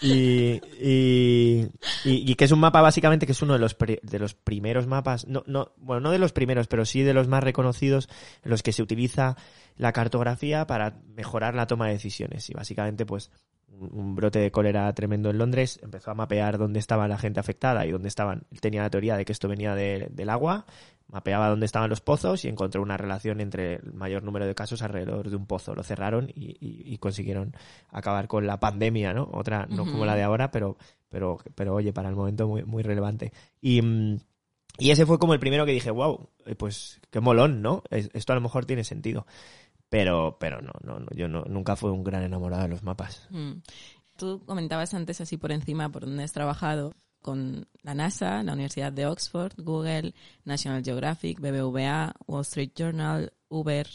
y, 0.00 0.60
y, 0.80 1.68
y, 2.04 2.30
y, 2.30 2.34
que 2.34 2.44
es 2.44 2.52
un 2.52 2.60
mapa 2.60 2.80
básicamente 2.80 3.26
que 3.26 3.32
es 3.32 3.42
uno 3.42 3.54
de 3.54 3.58
los, 3.58 3.76
de 4.02 4.18
los 4.18 4.34
primeros 4.34 4.86
mapas, 4.86 5.26
no, 5.26 5.42
no, 5.46 5.72
bueno, 5.76 6.00
no 6.00 6.10
de 6.10 6.18
los 6.18 6.32
primeros, 6.32 6.66
pero 6.66 6.84
sí 6.84 7.02
de 7.02 7.14
los 7.14 7.28
más 7.28 7.42
reconocidos 7.44 8.08
en 8.42 8.50
los 8.50 8.62
que 8.62 8.72
se 8.72 8.82
utiliza 8.82 9.36
la 9.76 9.92
cartografía 9.92 10.66
para 10.66 11.00
mejorar 11.14 11.54
la 11.54 11.66
toma 11.66 11.86
de 11.86 11.94
decisiones. 11.94 12.48
Y 12.50 12.54
básicamente, 12.54 13.06
pues, 13.06 13.30
un 13.80 14.14
brote 14.14 14.38
de 14.38 14.50
cólera 14.50 14.92
tremendo 14.94 15.30
en 15.30 15.38
Londres, 15.38 15.80
empezó 15.82 16.10
a 16.10 16.14
mapear 16.14 16.58
dónde 16.58 16.78
estaba 16.78 17.08
la 17.08 17.18
gente 17.18 17.40
afectada 17.40 17.84
y 17.86 17.90
dónde 17.90 18.08
estaban. 18.08 18.44
Él 18.52 18.60
tenía 18.60 18.82
la 18.82 18.90
teoría 18.90 19.16
de 19.16 19.24
que 19.24 19.32
esto 19.32 19.48
venía 19.48 19.74
de, 19.74 20.08
del 20.10 20.30
agua, 20.30 20.66
mapeaba 21.08 21.48
dónde 21.48 21.66
estaban 21.66 21.90
los 21.90 22.00
pozos 22.00 22.44
y 22.44 22.48
encontró 22.48 22.82
una 22.82 22.96
relación 22.96 23.40
entre 23.40 23.76
el 23.76 23.92
mayor 23.92 24.22
número 24.22 24.46
de 24.46 24.54
casos 24.54 24.82
alrededor 24.82 25.30
de 25.30 25.36
un 25.36 25.46
pozo. 25.46 25.74
Lo 25.74 25.82
cerraron 25.82 26.30
y, 26.34 26.56
y, 26.60 26.92
y 26.92 26.98
consiguieron 26.98 27.54
acabar 27.90 28.26
con 28.28 28.46
la 28.46 28.58
pandemia, 28.60 29.12
¿no? 29.12 29.28
Otra, 29.32 29.66
no 29.66 29.82
uh 29.82 29.86
-huh. 29.86 29.92
como 29.92 30.04
la 30.06 30.14
de 30.16 30.22
ahora, 30.22 30.50
pero, 30.50 30.76
pero, 31.08 31.38
pero 31.54 31.74
oye, 31.74 31.92
para 31.92 32.08
el 32.08 32.16
momento 32.16 32.48
muy, 32.48 32.64
muy 32.64 32.82
relevante. 32.82 33.32
Y. 33.60 33.80
Y 34.76 34.90
ese 34.90 35.06
fue 35.06 35.20
como 35.20 35.34
el 35.34 35.38
primero 35.38 35.64
que 35.64 35.70
dije, 35.70 35.92
wow, 35.92 36.30
pues 36.58 37.00
qué 37.12 37.20
molón, 37.20 37.62
¿no? 37.62 37.84
Esto 37.90 38.32
a 38.32 38.34
lo 38.34 38.42
mejor 38.42 38.66
tiene 38.66 38.82
sentido 38.82 39.24
pero 39.94 40.38
pero 40.40 40.60
no, 40.60 40.72
no, 40.82 40.98
no 40.98 41.06
yo 41.14 41.28
no, 41.28 41.44
nunca 41.44 41.76
fui 41.76 41.88
un 41.88 42.02
gran 42.02 42.24
enamorado 42.24 42.64
de 42.64 42.68
los 42.68 42.82
mapas. 42.82 43.28
Mm. 43.30 43.52
Tú 44.16 44.42
comentabas 44.44 44.92
antes 44.92 45.20
así 45.20 45.36
por 45.36 45.52
encima 45.52 45.88
por 45.88 46.04
dónde 46.04 46.24
has 46.24 46.32
trabajado 46.32 46.94
con 47.24 47.66
la 47.82 47.94
NASA, 47.94 48.42
la 48.42 48.52
Universidad 48.52 48.92
de 48.92 49.06
Oxford, 49.06 49.54
Google, 49.56 50.12
National 50.44 50.84
Geographic, 50.84 51.40
BBVA, 51.40 52.14
Wall 52.26 52.42
Street 52.42 52.72
Journal, 52.76 53.32
Uber, 53.48 53.88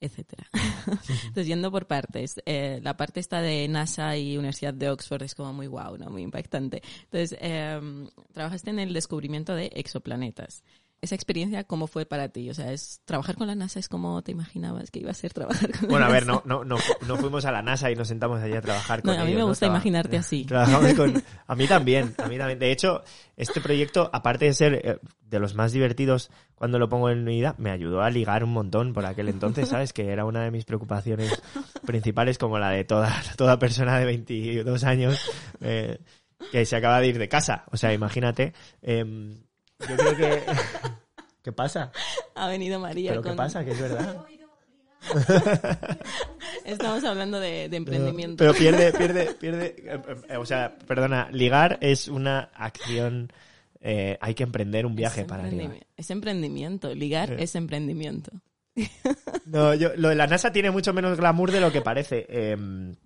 etcétera. 0.00 0.48
Entonces, 1.26 1.46
yendo 1.46 1.70
por 1.70 1.86
partes, 1.86 2.40
eh, 2.46 2.80
la 2.82 2.96
parte 2.96 3.20
esta 3.20 3.42
de 3.42 3.68
NASA 3.68 4.16
y 4.16 4.38
Universidad 4.38 4.72
de 4.72 4.88
Oxford 4.88 5.24
es 5.24 5.34
como 5.34 5.52
muy 5.52 5.66
wow, 5.66 5.98
¿no? 5.98 6.08
Muy 6.08 6.22
impactante. 6.22 6.82
Entonces, 7.04 7.36
eh, 7.38 8.08
trabajaste 8.32 8.70
en 8.70 8.78
el 8.78 8.94
descubrimiento 8.94 9.54
de 9.54 9.66
exoplanetas 9.74 10.62
esa 11.02 11.14
experiencia, 11.14 11.64
¿cómo 11.64 11.86
fue 11.86 12.06
para 12.06 12.28
ti? 12.28 12.48
O 12.50 12.54
sea, 12.54 12.72
es 12.72 13.00
trabajar 13.04 13.36
con 13.36 13.46
la 13.46 13.54
NASA 13.54 13.78
es 13.78 13.88
como 13.88 14.22
te 14.22 14.32
imaginabas 14.32 14.90
que 14.90 15.00
iba 15.00 15.10
a 15.10 15.14
ser 15.14 15.32
trabajar 15.32 15.70
con 15.72 15.88
bueno, 15.88 16.08
la 16.08 16.12
NASA. 16.12 16.24
Bueno, 16.24 16.40
a 16.40 16.42
ver, 16.42 16.46
no, 16.48 16.64
no, 16.64 16.64
no, 16.64 17.06
no, 17.06 17.16
fuimos 17.16 17.44
a 17.44 17.52
la 17.52 17.62
NASA 17.62 17.90
y 17.90 17.96
nos 17.96 18.08
sentamos 18.08 18.40
allí 18.40 18.54
a 18.54 18.62
trabajar 18.62 19.02
con 19.02 19.14
no, 19.14 19.20
a 19.20 19.24
mí 19.24 19.32
ellos, 19.32 19.42
me 19.42 19.48
gusta 19.48 19.66
¿no? 19.66 19.72
imaginarte 19.72 20.16
así. 20.16 20.44
Trabajamos 20.44 20.94
con, 20.94 21.22
a 21.46 21.54
mí 21.54 21.66
también, 21.66 22.14
a 22.18 22.28
mí 22.28 22.38
también. 22.38 22.58
De 22.58 22.72
hecho, 22.72 23.02
este 23.36 23.60
proyecto, 23.60 24.10
aparte 24.12 24.46
de 24.46 24.52
ser 24.54 24.74
eh, 24.74 24.98
de 25.20 25.38
los 25.38 25.54
más 25.54 25.72
divertidos 25.72 26.30
cuando 26.54 26.78
lo 26.78 26.88
pongo 26.88 27.10
en 27.10 27.24
mi 27.24 27.36
vida, 27.36 27.54
me 27.58 27.70
ayudó 27.70 28.00
a 28.00 28.10
ligar 28.10 28.42
un 28.42 28.52
montón 28.52 28.92
por 28.92 29.04
aquel 29.04 29.28
entonces, 29.28 29.68
¿sabes? 29.68 29.92
Que 29.92 30.10
era 30.10 30.24
una 30.24 30.42
de 30.42 30.50
mis 30.50 30.64
preocupaciones 30.64 31.42
principales, 31.86 32.38
como 32.38 32.58
la 32.58 32.70
de 32.70 32.84
toda, 32.84 33.14
toda 33.36 33.58
persona 33.58 33.98
de 33.98 34.06
22 34.06 34.84
años 34.84 35.30
eh, 35.60 35.98
que 36.50 36.64
se 36.64 36.76
acaba 36.76 37.00
de 37.00 37.08
ir 37.08 37.18
de 37.18 37.28
casa. 37.28 37.64
O 37.70 37.76
sea, 37.76 37.92
imagínate. 37.92 38.54
Eh, 38.80 39.36
yo 39.80 39.96
creo 39.96 40.16
que... 40.16 40.42
¿Qué 41.42 41.52
pasa? 41.52 41.92
Ha 42.34 42.48
venido 42.48 42.80
María. 42.80 43.12
¿Pero 43.12 43.22
con... 43.22 43.32
qué 43.32 43.36
pasa? 43.36 43.64
Que 43.64 43.70
es 43.70 43.80
verdad. 43.80 44.26
Estamos 46.64 47.04
hablando 47.04 47.38
de, 47.38 47.68
de 47.68 47.76
emprendimiento. 47.76 48.38
Pero, 48.38 48.52
pero, 48.52 48.76
pierde, 48.76 48.92
pierde, 48.92 49.34
pierde. 49.34 49.76
Eh, 50.28 50.36
o 50.36 50.44
sea, 50.44 50.76
perdona, 50.86 51.28
ligar 51.30 51.78
es 51.80 52.08
una 52.08 52.50
acción. 52.54 53.32
Eh, 53.80 54.18
hay 54.20 54.34
que 54.34 54.42
emprender 54.42 54.86
un 54.86 54.96
viaje 54.96 55.20
es 55.20 55.26
para 55.26 55.46
ligar. 55.46 55.86
Es 55.96 56.10
emprendimiento. 56.10 56.92
Ligar 56.94 57.28
sí. 57.28 57.34
es 57.38 57.54
emprendimiento. 57.54 58.32
No, 59.46 59.74
yo, 59.74 59.90
lo 59.96 60.08
de 60.08 60.16
la 60.16 60.26
NASA 60.26 60.52
tiene 60.52 60.70
mucho 60.70 60.92
menos 60.92 61.16
glamour 61.16 61.52
de 61.52 61.60
lo 61.60 61.70
que 61.70 61.82
parece. 61.82 62.26
Em, 62.28 62.96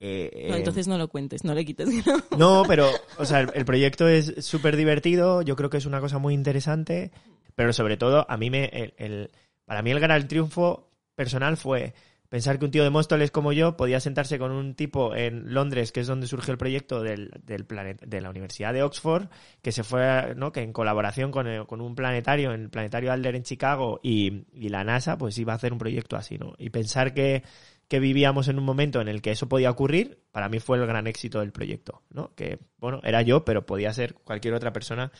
eh, 0.00 0.46
No, 0.48 0.54
em, 0.54 0.58
entonces 0.58 0.86
no 0.88 0.96
lo 0.98 1.08
cuentes, 1.08 1.44
no 1.44 1.54
le 1.54 1.64
quites. 1.64 1.88
No, 2.36 2.64
pero, 2.68 2.90
o 3.18 3.24
sea, 3.24 3.40
el, 3.40 3.50
el 3.54 3.64
proyecto 3.64 4.06
es 4.08 4.34
súper 4.44 4.76
divertido, 4.76 5.42
yo 5.42 5.56
creo 5.56 5.70
que 5.70 5.78
es 5.78 5.86
una 5.86 6.00
cosa 6.00 6.18
muy 6.18 6.34
interesante, 6.34 7.10
pero 7.54 7.72
sobre 7.72 7.96
todo, 7.96 8.26
a 8.30 8.36
mí 8.36 8.50
me, 8.50 8.66
el, 8.66 8.94
el- 8.98 9.30
para 9.64 9.82
mí 9.82 9.90
el 9.90 10.00
gran 10.00 10.26
triunfo 10.28 10.88
personal 11.14 11.56
fue 11.56 11.92
pensar 12.30 12.58
que 12.58 12.66
un 12.66 12.70
tío 12.70 12.84
de 12.84 12.90
Móstoles 12.90 13.30
como 13.30 13.52
yo 13.52 13.76
podía 13.76 14.00
sentarse 14.00 14.38
con 14.38 14.52
un 14.52 14.74
tipo 14.74 15.14
en 15.16 15.52
Londres, 15.54 15.92
que 15.92 16.00
es 16.00 16.06
donde 16.06 16.26
surgió 16.26 16.52
el 16.52 16.58
proyecto 16.58 17.02
del, 17.02 17.30
del 17.42 17.64
planet, 17.64 18.00
de 18.06 18.20
la 18.20 18.28
Universidad 18.30 18.72
de 18.74 18.82
Oxford, 18.82 19.28
que 19.62 19.72
se 19.72 19.82
fue, 19.82 20.34
¿no? 20.36 20.52
que 20.52 20.60
en 20.62 20.72
colaboración 20.72 21.30
con, 21.32 21.46
el- 21.46 21.66
con 21.66 21.80
un 21.80 21.94
planetario, 21.94 22.52
el 22.52 22.68
planetario 22.70 23.12
Adler 23.12 23.34
en 23.34 23.42
Chicago 23.42 23.98
y, 24.02 24.44
y 24.52 24.68
la 24.68 24.84
NASA, 24.84 25.18
pues 25.18 25.36
iba 25.38 25.54
a 25.54 25.56
hacer 25.56 25.72
un 25.72 25.78
proyecto 25.78 26.16
así, 26.16 26.38
¿no? 26.38 26.52
Y 26.58 26.70
pensar 26.70 27.12
que, 27.14 27.42
que 27.88 28.00
vivíamos 28.00 28.48
en 28.48 28.58
un 28.58 28.64
momento 28.64 29.00
en 29.00 29.08
el 29.08 29.22
que 29.22 29.30
eso 29.30 29.48
podía 29.48 29.70
ocurrir, 29.70 30.22
para 30.30 30.48
mí 30.48 30.60
fue 30.60 30.76
el 30.78 30.86
gran 30.86 31.06
éxito 31.06 31.40
del 31.40 31.52
proyecto, 31.52 32.02
¿no? 32.10 32.34
Que, 32.34 32.58
bueno, 32.78 33.00
era 33.02 33.22
yo, 33.22 33.44
pero 33.44 33.64
podía 33.66 33.92
ser 33.94 34.14
cualquier 34.14 34.54
otra 34.54 34.72
persona 34.72 35.10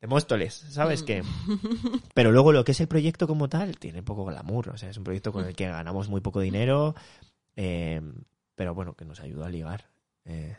de 0.00 0.06
Móstoles, 0.06 0.54
¿sabes 0.70 1.02
Mm. 1.02 1.04
qué? 1.06 1.22
Pero 2.14 2.30
luego 2.32 2.52
lo 2.52 2.64
que 2.64 2.72
es 2.72 2.80
el 2.80 2.88
proyecto 2.88 3.26
como 3.26 3.48
tal 3.48 3.78
tiene 3.78 4.02
poco 4.02 4.24
glamour, 4.24 4.70
o 4.70 4.76
sea, 4.76 4.90
es 4.90 4.96
un 4.98 5.04
proyecto 5.04 5.32
con 5.32 5.44
el 5.46 5.54
que 5.54 5.66
ganamos 5.68 6.08
muy 6.08 6.20
poco 6.20 6.40
dinero, 6.40 6.94
eh, 7.56 8.00
pero 8.54 8.74
bueno, 8.74 8.94
que 8.94 9.04
nos 9.04 9.20
ayudó 9.20 9.44
a 9.44 9.48
ligar. 9.50 9.88
eh. 10.24 10.56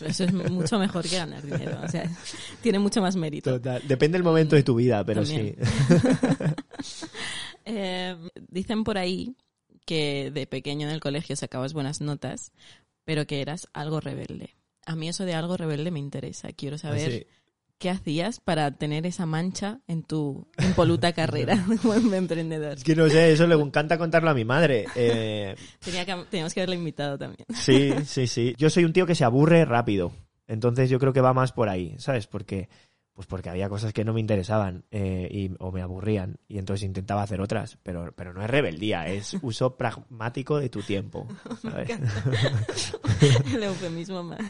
Eso 0.00 0.24
es 0.24 0.32
mucho 0.32 0.78
mejor 0.78 1.08
que 1.08 1.16
ganar 1.16 1.42
dinero. 1.42 1.78
O 1.82 1.88
sea, 1.88 2.04
tiene 2.62 2.78
mucho 2.78 3.00
más 3.00 3.16
mérito. 3.16 3.52
Total, 3.52 3.80
depende 3.86 4.18
del 4.18 4.24
momento 4.24 4.54
de 4.56 4.62
tu 4.64 4.74
vida, 4.74 5.04
pero 5.04 5.22
También. 5.24 5.56
sí. 5.62 5.94
Eh, 7.66 8.16
dicen 8.48 8.84
por 8.84 8.96
ahí 8.98 9.36
que 9.86 10.30
de 10.30 10.46
pequeño 10.46 10.86
en 10.88 10.94
el 10.94 11.00
colegio 11.00 11.36
sacabas 11.36 11.72
buenas 11.72 12.00
notas, 12.00 12.52
pero 13.04 13.26
que 13.26 13.40
eras 13.40 13.68
algo 13.72 14.00
rebelde. 14.00 14.56
A 14.86 14.96
mí 14.96 15.08
eso 15.08 15.24
de 15.24 15.34
algo 15.34 15.56
rebelde 15.56 15.90
me 15.90 15.98
interesa. 15.98 16.52
Quiero 16.52 16.78
saber 16.78 17.10
Sí. 17.12 17.26
qué 17.78 17.90
hacías 17.90 18.40
para 18.40 18.70
tener 18.72 19.06
esa 19.06 19.26
mancha 19.26 19.80
en 19.88 20.02
tu 20.02 20.46
impoluta 20.64 21.12
carrera 21.14 21.64
como 21.82 21.94
emprendedor. 21.94 22.76
Es 22.78 22.84
que 22.84 22.94
no 22.94 23.08
sé, 23.08 23.32
eso 23.32 23.46
le 23.46 23.54
encanta 23.56 23.98
contarlo 23.98 24.30
a 24.30 24.34
mi 24.34 24.44
madre. 24.44 24.86
Eh, 24.94 25.54
Tenía 25.84 26.04
que, 26.06 26.14
teníamos 26.30 26.54
que 26.54 26.60
haberle 26.60 26.76
invitado 26.76 27.18
también. 27.18 27.46
Sí, 27.54 27.90
sí, 28.06 28.26
sí. 28.26 28.54
Yo 28.58 28.70
soy 28.70 28.84
un 28.84 28.92
tío 28.92 29.06
que 29.06 29.14
se 29.14 29.24
aburre 29.24 29.64
rápido. 29.64 30.12
Entonces 30.46 30.90
yo 30.90 30.98
creo 30.98 31.12
que 31.12 31.20
va 31.20 31.32
más 31.32 31.52
por 31.52 31.68
ahí, 31.68 31.94
¿sabes? 31.98 32.26
Porque, 32.26 32.68
pues 33.20 33.26
porque 33.26 33.50
había 33.50 33.68
cosas 33.68 33.92
que 33.92 34.02
no 34.02 34.14
me 34.14 34.20
interesaban 34.20 34.86
eh, 34.90 35.28
y, 35.30 35.50
o 35.58 35.70
me 35.70 35.82
aburrían. 35.82 36.38
Y 36.48 36.56
entonces 36.56 36.86
intentaba 36.86 37.20
hacer 37.20 37.42
otras. 37.42 37.76
Pero, 37.82 38.14
pero 38.16 38.32
no 38.32 38.42
es 38.42 38.48
rebeldía, 38.48 39.08
es 39.08 39.36
uso 39.42 39.76
pragmático 39.76 40.58
de 40.58 40.70
tu 40.70 40.80
tiempo. 40.80 41.28
¿sabes? 41.60 41.90
El 43.54 43.62
eufemismo 43.62 44.22
más, 44.22 44.40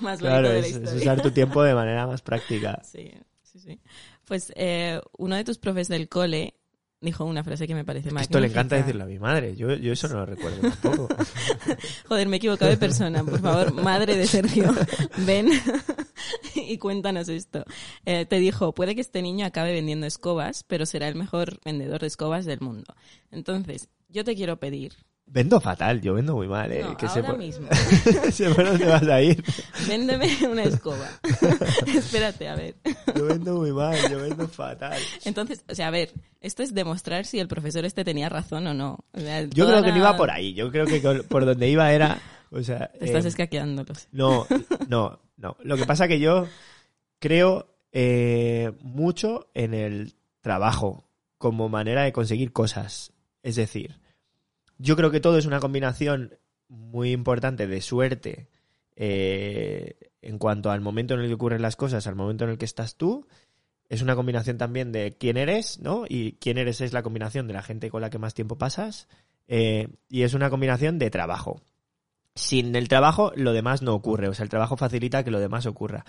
más 0.00 0.18
Claro, 0.18 0.48
de 0.48 0.60
la 0.60 0.66
es, 0.66 0.92
usar 0.92 1.22
tu 1.22 1.30
tiempo 1.30 1.62
de 1.62 1.72
manera 1.72 2.04
más 2.08 2.20
práctica. 2.20 2.82
Sí, 2.82 3.12
sí, 3.44 3.60
sí. 3.60 3.80
Pues 4.24 4.52
eh, 4.56 5.00
uno 5.16 5.36
de 5.36 5.44
tus 5.44 5.58
profes 5.58 5.86
del 5.86 6.08
cole 6.08 6.54
dijo 7.00 7.24
una 7.24 7.42
frase 7.42 7.66
que 7.66 7.74
me 7.74 7.84
parece 7.84 8.10
magnífica. 8.10 8.22
Esto 8.22 8.40
le 8.40 8.48
encanta 8.48 8.76
decirlo 8.76 9.04
a 9.04 9.06
mi 9.06 9.18
madre. 9.18 9.56
Yo, 9.56 9.74
yo 9.74 9.92
eso 9.92 10.08
no 10.08 10.16
lo 10.16 10.26
recuerdo 10.26 10.60
tampoco. 10.60 11.08
Joder, 12.08 12.28
me 12.28 12.36
he 12.36 12.38
equivocado 12.38 12.70
de 12.70 12.76
persona. 12.76 13.24
Por 13.24 13.40
favor, 13.40 13.72
madre 13.72 14.16
de 14.16 14.26
Sergio, 14.26 14.72
ven 15.26 15.48
y 16.54 16.78
cuéntanos 16.78 17.28
esto. 17.28 17.64
Eh, 18.04 18.26
te 18.26 18.38
dijo, 18.38 18.74
puede 18.74 18.94
que 18.94 19.00
este 19.00 19.22
niño 19.22 19.46
acabe 19.46 19.72
vendiendo 19.72 20.06
escobas, 20.06 20.64
pero 20.64 20.86
será 20.86 21.08
el 21.08 21.14
mejor 21.14 21.60
vendedor 21.64 22.00
de 22.00 22.06
escobas 22.06 22.44
del 22.44 22.60
mundo. 22.60 22.94
Entonces, 23.30 23.88
yo 24.08 24.24
te 24.24 24.34
quiero 24.34 24.58
pedir, 24.58 24.94
Vendo 25.32 25.60
fatal, 25.60 26.00
yo 26.00 26.14
vendo 26.14 26.34
muy 26.34 26.48
mal, 26.48 26.72
¿eh? 26.72 26.82
no, 26.82 26.96
que 26.96 27.06
ahora 27.06 27.22
por, 27.28 27.38
mismo, 27.38 27.68
sé 28.32 28.50
por 28.50 28.64
dónde 28.64 28.84
vas 28.86 29.06
a 29.06 29.22
ir. 29.22 29.44
véndeme 29.86 30.28
una 30.50 30.64
escoba. 30.64 31.08
Espérate, 31.86 32.48
a 32.48 32.56
ver. 32.56 32.74
Yo 33.14 33.26
vendo 33.26 33.54
muy 33.54 33.72
mal, 33.72 33.96
yo 34.10 34.20
vendo 34.20 34.48
fatal. 34.48 34.98
Entonces, 35.24 35.64
o 35.68 35.74
sea, 35.76 35.86
a 35.86 35.90
ver, 35.92 36.10
esto 36.40 36.64
es 36.64 36.74
demostrar 36.74 37.26
si 37.26 37.38
el 37.38 37.46
profesor 37.46 37.84
este 37.84 38.04
tenía 38.04 38.28
razón 38.28 38.66
o 38.66 38.74
no. 38.74 39.04
O 39.12 39.20
sea, 39.20 39.44
Yo 39.44 39.68
creo 39.68 39.84
que 39.84 39.92
no 39.92 39.98
iba 39.98 40.16
por 40.16 40.32
ahí. 40.32 40.52
Yo 40.52 40.72
creo 40.72 40.86
que 40.86 41.00
por 41.22 41.44
donde 41.44 41.68
iba 41.68 41.92
era. 41.92 42.20
O 42.50 42.60
sea. 42.64 42.90
Te 42.98 43.04
estás 43.04 43.24
eh, 43.24 43.28
escaqueándolos. 43.28 44.08
no, 44.10 44.48
no, 44.88 45.20
no. 45.36 45.56
Lo 45.62 45.76
que 45.76 45.86
pasa 45.86 46.08
que 46.08 46.18
yo 46.18 46.48
creo 47.20 47.68
eh, 47.92 48.72
mucho 48.80 49.48
en 49.54 49.74
el 49.74 50.14
trabajo 50.40 51.04
como 51.38 51.68
manera 51.68 52.02
de 52.02 52.12
conseguir 52.12 52.52
cosas. 52.52 53.12
Es 53.44 53.54
decir, 53.56 54.00
yo 54.80 54.96
creo 54.96 55.10
que 55.10 55.20
todo 55.20 55.36
es 55.36 55.46
una 55.46 55.60
combinación 55.60 56.38
muy 56.68 57.12
importante 57.12 57.66
de 57.66 57.80
suerte 57.82 58.48
eh, 58.96 59.96
en 60.22 60.38
cuanto 60.38 60.70
al 60.70 60.80
momento 60.80 61.14
en 61.14 61.20
el 61.20 61.28
que 61.28 61.34
ocurren 61.34 61.62
las 61.62 61.76
cosas, 61.76 62.06
al 62.06 62.14
momento 62.16 62.44
en 62.44 62.50
el 62.50 62.58
que 62.58 62.64
estás 62.64 62.96
tú. 62.96 63.26
Es 63.88 64.02
una 64.02 64.14
combinación 64.14 64.56
también 64.56 64.92
de 64.92 65.16
quién 65.18 65.36
eres, 65.36 65.80
¿no? 65.80 66.04
Y 66.08 66.32
quién 66.40 66.58
eres 66.58 66.80
es 66.80 66.92
la 66.92 67.02
combinación 67.02 67.46
de 67.46 67.54
la 67.54 67.62
gente 67.62 67.90
con 67.90 68.00
la 68.00 68.08
que 68.10 68.18
más 68.18 68.34
tiempo 68.34 68.56
pasas. 68.56 69.08
eh, 69.48 69.88
y 70.08 70.22
es 70.22 70.32
una 70.32 70.48
combinación 70.48 70.98
de 70.98 71.10
trabajo. 71.10 71.60
Sin 72.34 72.74
el 72.76 72.88
trabajo, 72.88 73.32
lo 73.34 73.52
demás 73.52 73.82
no 73.82 73.94
ocurre. 73.94 74.28
O 74.28 74.34
sea, 74.34 74.44
el 74.44 74.48
trabajo 74.48 74.76
facilita 74.76 75.24
que 75.24 75.32
lo 75.32 75.40
demás 75.40 75.66
ocurra. 75.66 76.04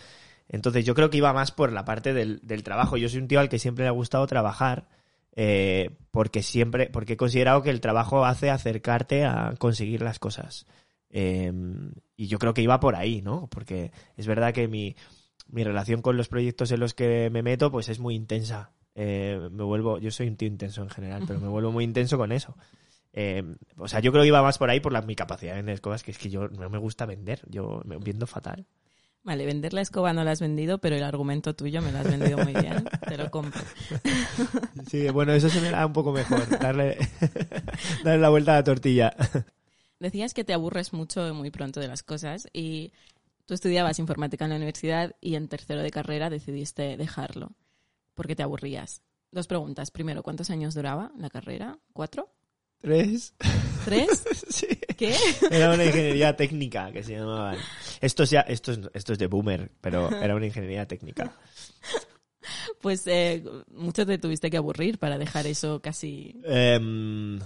Entonces, 0.48 0.86
yo 0.86 0.94
creo 0.96 1.10
que 1.10 1.18
iba 1.18 1.34
más 1.34 1.52
por 1.52 1.74
la 1.74 1.84
parte 1.84 2.14
del, 2.14 2.40
del 2.44 2.64
trabajo. 2.64 2.98
Yo 2.98 3.10
soy 3.10 3.20
un 3.20 3.28
tío 3.28 3.40
al 3.40 3.50
que 3.50 3.60
siempre 3.60 3.84
le 3.84 3.90
ha 3.90 3.94
gustado 3.94 4.28
trabajar. 4.28 4.88
Eh, 5.36 5.92
porque 6.12 6.44
siempre, 6.44 6.90
porque 6.90 7.14
he 7.14 7.18
considerado 7.18 7.62
que 7.62 7.70
el 7.70 7.82
trabajo 7.82 8.26
hace 8.26 8.50
acercarte 8.50 9.26
a 9.26 9.54
conseguir 9.58 10.02
las 10.02 10.20
cosas. 10.20 10.66
Eh, 11.10 11.52
y 12.16 12.28
yo 12.28 12.40
creo 12.40 12.54
que 12.54 12.62
iba 12.62 12.80
por 12.80 12.96
ahí, 12.96 13.22
¿no? 13.22 13.48
Porque 13.48 13.92
es 14.16 14.28
verdad 14.28 14.54
que 14.54 14.68
mi, 14.68 14.96
mi 15.48 15.64
relación 15.64 16.02
con 16.02 16.18
los 16.18 16.28
proyectos 16.30 16.72
en 16.72 16.80
los 16.80 16.94
que 16.94 17.30
me 17.30 17.44
meto, 17.44 17.72
pues 17.72 17.90
es 17.90 18.00
muy 18.00 18.16
intensa. 18.16 18.72
Eh, 18.96 19.50
me 19.52 19.64
vuelvo, 19.64 20.00
yo 20.00 20.12
soy 20.12 20.28
un 20.28 20.38
tío 20.38 20.48
intenso 20.48 20.82
en 20.82 20.90
general, 20.90 21.24
pero 21.28 21.40
me 21.40 21.48
vuelvo 21.48 21.72
muy 21.72 21.84
intenso 21.84 22.18
con 22.18 22.32
eso. 22.32 22.56
Eh, 23.14 23.44
o 23.78 23.88
sea, 23.88 24.00
yo 24.00 24.12
creo 24.12 24.24
que 24.24 24.30
iba 24.30 24.42
más 24.42 24.58
por 24.58 24.70
ahí 24.70 24.80
por 24.80 24.94
la, 24.94 25.02
mi 25.02 25.16
capacidad 25.16 25.52
de 25.52 25.58
vender 25.58 25.82
cosas, 25.82 26.04
que 26.04 26.12
es 26.12 26.18
que 26.18 26.30
yo 26.30 26.48
no 26.48 26.70
me 26.70 26.78
gusta 26.78 27.06
vender, 27.06 27.42
yo 27.48 27.82
me 27.86 27.98
vendo 27.98 28.28
fatal. 28.28 28.66
Vale, 29.24 29.46
vender 29.46 29.74
la 29.74 29.82
escoba 29.82 30.14
no 30.14 30.24
la 30.24 30.32
has 30.32 30.42
vendido, 30.42 30.80
pero 30.80 30.96
el 30.96 31.04
argumento 31.04 31.56
tuyo 31.56 31.82
me 31.82 31.92
lo 31.92 32.00
has 32.00 32.10
vendido 32.10 32.40
muy 32.40 32.54
bien. 32.54 32.86
Te 33.08 33.18
lo 33.18 33.30
compro. 33.30 33.62
Sí, 34.90 35.10
bueno, 35.10 35.32
eso 35.32 35.48
se 35.48 35.62
me 35.62 35.70
da 35.70 35.86
un 35.86 35.94
poco 35.94 36.12
mejor, 36.12 36.48
darle, 36.60 36.98
darle 38.04 38.20
la 38.20 38.30
vuelta 38.30 38.54
a 38.54 38.56
la 38.56 38.64
tortilla. 38.64 39.16
Decías 40.00 40.34
que 40.34 40.44
te 40.44 40.54
aburres 40.54 40.92
mucho 40.92 41.34
muy 41.34 41.50
pronto 41.52 41.80
de 41.80 41.88
las 41.88 42.04
cosas 42.04 42.50
y 42.52 42.92
tú 43.46 43.54
estudiabas 43.54 44.00
informática 44.00 44.44
en 44.46 44.50
la 44.50 44.58
universidad 44.58 45.16
y 45.22 45.36
en 45.36 45.48
tercero 45.48 45.82
de 45.82 45.92
carrera 45.92 46.30
decidiste 46.30 46.98
dejarlo 46.98 47.52
porque 48.16 48.36
te 48.36 48.44
aburrías. 48.44 49.02
Dos 49.32 49.48
preguntas. 49.48 49.92
Primero, 49.92 50.24
¿cuántos 50.24 50.50
años 50.50 50.74
duraba 50.74 51.12
la 51.18 51.30
carrera? 51.30 51.80
¿Cuatro? 51.94 52.34
¿Tres? 52.80 53.34
¿Tres? 53.86 54.24
Sí. 54.52 54.68
¿Qué? 54.98 55.16
Era 55.50 55.74
una 55.74 55.86
ingeniería 55.86 56.36
técnica 56.36 56.92
que 56.92 57.04
se 57.04 57.14
llamaban. 57.14 57.58
Esto 58.02 58.24
es, 58.24 58.30
ya, 58.32 58.42
esto 58.42 58.74
es, 58.74 58.80
esto 58.94 59.14
es 59.14 59.20
de 59.20 59.28
boomer, 59.28 59.72
pero 59.80 60.12
era 60.12 60.36
una 60.36 60.46
ingeniería 60.46 60.86
técnica. 60.86 61.34
Pues 62.82 63.08
eh, 63.08 63.44
mucho 63.70 64.06
te 64.06 64.18
tuviste 64.18 64.50
que 64.50 64.58
aburrir 64.58 65.00
para 65.00 65.18
dejar 65.18 65.48
eso 65.48 65.82
casi... 65.82 66.42
Em, 66.44 67.40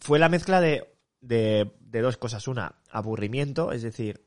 fue 0.00 0.18
la 0.18 0.28
mezcla 0.28 0.60
de, 0.60 0.92
de, 1.20 1.70
de 1.80 2.00
dos 2.00 2.18
cosas. 2.18 2.46
Una, 2.48 2.74
aburrimiento, 2.90 3.72
es 3.72 3.82
decir, 3.82 4.20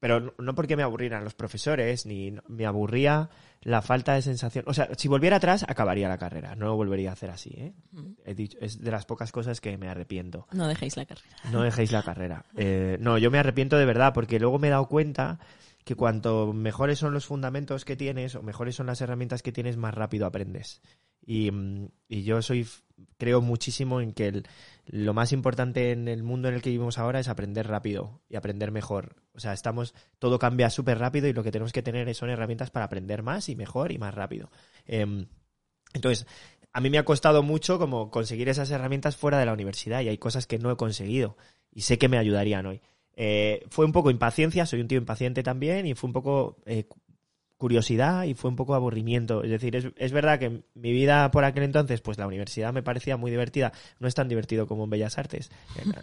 pero 0.00 0.34
no- 0.38 0.54
porque 0.54 0.76
me 0.76 0.82
aburrieran 0.82 1.22
los 1.24 1.34
profesores, 1.34 2.06
ni 2.06 2.34
me 2.48 2.66
aburría 2.66 3.28
la 3.62 3.82
falta 3.82 4.14
de 4.14 4.22
sensación. 4.22 4.64
O 4.66 4.72
sea, 4.74 4.88
si 4.96 5.06
volviera 5.08 5.36
atrás, 5.36 5.64
acabaría 5.68 6.08
la 6.08 6.16
carrera. 6.16 6.54
No 6.56 6.66
lo 6.66 6.76
volvería 6.76 7.10
a 7.10 7.12
hacer 7.12 7.28
así, 7.30 7.50
¿eh? 7.56 7.72
He 8.24 8.34
dicho- 8.34 8.56
es 8.60 8.80
de 8.82 8.90
las 8.90 9.04
pocas 9.04 9.30
cosas 9.32 9.60
que 9.60 9.76
me 9.76 9.88
arrepiento. 9.88 10.46
No 10.52 10.66
dejéis 10.66 10.96
la 10.96 11.04
carrera. 11.04 11.36
No 11.52 11.62
dejéis 11.62 11.92
la 11.92 12.02
carrera. 12.02 12.44
Eh, 12.56 12.96
no, 13.00 13.18
yo 13.18 13.30
me 13.30 13.38
arrepiento 13.38 13.76
de 13.76 13.84
verdad 13.84 14.14
porque 14.14 14.40
luego 14.40 14.58
me 14.58 14.68
he 14.68 14.70
dado 14.70 14.88
cuenta 14.88 15.38
que 15.84 15.94
cuanto 15.94 16.52
mejores 16.52 16.98
son 16.98 17.14
los 17.14 17.26
fundamentos 17.26 17.84
que 17.84 17.96
tienes 17.96 18.34
o 18.34 18.42
mejores 18.42 18.76
son 18.76 18.86
las 18.86 19.00
herramientas 19.00 19.42
que 19.42 19.52
tienes, 19.52 19.76
más 19.76 19.94
rápido 19.94 20.26
aprendes. 20.26 20.80
Y, 21.24 21.50
mm, 21.50 21.88
yo 22.08 22.42
soy 22.42 22.66
creo 23.18 23.40
muchísimo 23.40 24.00
en 24.00 24.12
que 24.12 24.42
lo 24.86 25.14
más 25.14 25.32
importante 25.32 25.92
en 25.92 26.08
el 26.08 26.22
mundo 26.22 26.48
en 26.48 26.54
el 26.54 26.62
que 26.62 26.70
vivimos 26.70 26.98
ahora 26.98 27.20
es 27.20 27.28
aprender 27.28 27.66
rápido 27.66 28.20
y 28.28 28.36
aprender 28.36 28.72
mejor. 28.72 29.16
O 29.32 29.40
sea, 29.40 29.52
estamos 29.52 29.94
todo 30.18 30.38
cambia 30.38 30.68
súper 30.70 30.98
rápido 30.98 31.28
y 31.28 31.32
lo 31.32 31.42
que 31.42 31.52
tenemos 31.52 31.72
que 31.72 31.82
tener 31.82 32.14
son 32.14 32.30
herramientas 32.30 32.70
para 32.70 32.86
aprender 32.86 33.22
más 33.22 33.48
y 33.48 33.56
mejor 33.56 33.92
y 33.92 33.98
más 33.98 34.14
rápido. 34.14 34.50
Em, 34.86 35.26
entonces, 35.94 36.26
a 36.72 36.80
mí 36.80 36.90
me 36.90 36.98
ha 36.98 37.04
costado 37.04 37.42
mucho 37.42 37.78
como 37.78 38.10
conseguir 38.10 38.48
esas 38.48 38.70
herramientas 38.70 39.16
fuera 39.16 39.38
de 39.38 39.46
la 39.46 39.52
universidad 39.52 40.02
y 40.02 40.08
hay 40.08 40.18
cosas 40.18 40.46
que 40.46 40.58
no 40.58 40.70
he 40.70 40.76
conseguido 40.76 41.36
y 41.72 41.82
sé 41.82 41.98
que 41.98 42.08
me 42.08 42.18
ayudarían 42.18 42.66
hoy. 42.66 42.82
Eh, 43.22 43.66
fue 43.68 43.84
un 43.84 43.92
poco 43.92 44.10
impaciencia, 44.10 44.64
soy 44.64 44.80
un 44.80 44.88
tío 44.88 44.96
impaciente 44.96 45.42
también 45.42 45.84
y 45.84 45.94
fue 45.94 46.08
un 46.08 46.14
poco 46.14 46.56
eh, 46.64 46.86
curiosidad 47.58 48.24
y 48.24 48.32
fue 48.32 48.48
un 48.48 48.56
poco 48.56 48.74
aburrimiento. 48.74 49.44
Es 49.44 49.50
decir, 49.50 49.76
es, 49.76 49.88
es, 49.96 50.12
verdad 50.12 50.38
que 50.38 50.62
mi 50.72 50.90
vida 50.92 51.30
por 51.30 51.44
aquel 51.44 51.64
entonces, 51.64 52.00
pues 52.00 52.16
la 52.16 52.26
universidad 52.26 52.72
me 52.72 52.82
parecía 52.82 53.18
muy 53.18 53.30
divertida. 53.30 53.72
No 53.98 54.08
es 54.08 54.14
tan 54.14 54.26
divertido 54.26 54.66
como 54.66 54.84
en 54.84 54.90
Bellas 54.90 55.18
Artes, 55.18 55.50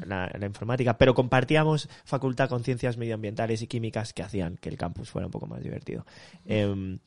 la, 0.05 0.29
informática, 0.45 0.99
pero 0.99 1.15
compartíamos 1.15 1.89
facultad 2.05 2.49
con 2.49 2.63
ciencias 2.63 2.97
medioambientales 2.97 3.63
y 3.63 3.67
químicas 3.67 4.13
que 4.13 4.21
hacían 4.21 4.55
que 4.57 4.69
el 4.69 4.77
campus 4.77 5.09
fuera 5.09 5.25
un 5.25 5.31
poco 5.31 5.47
más 5.47 5.63
divertido. 5.63 6.05
Eh, 6.45 6.99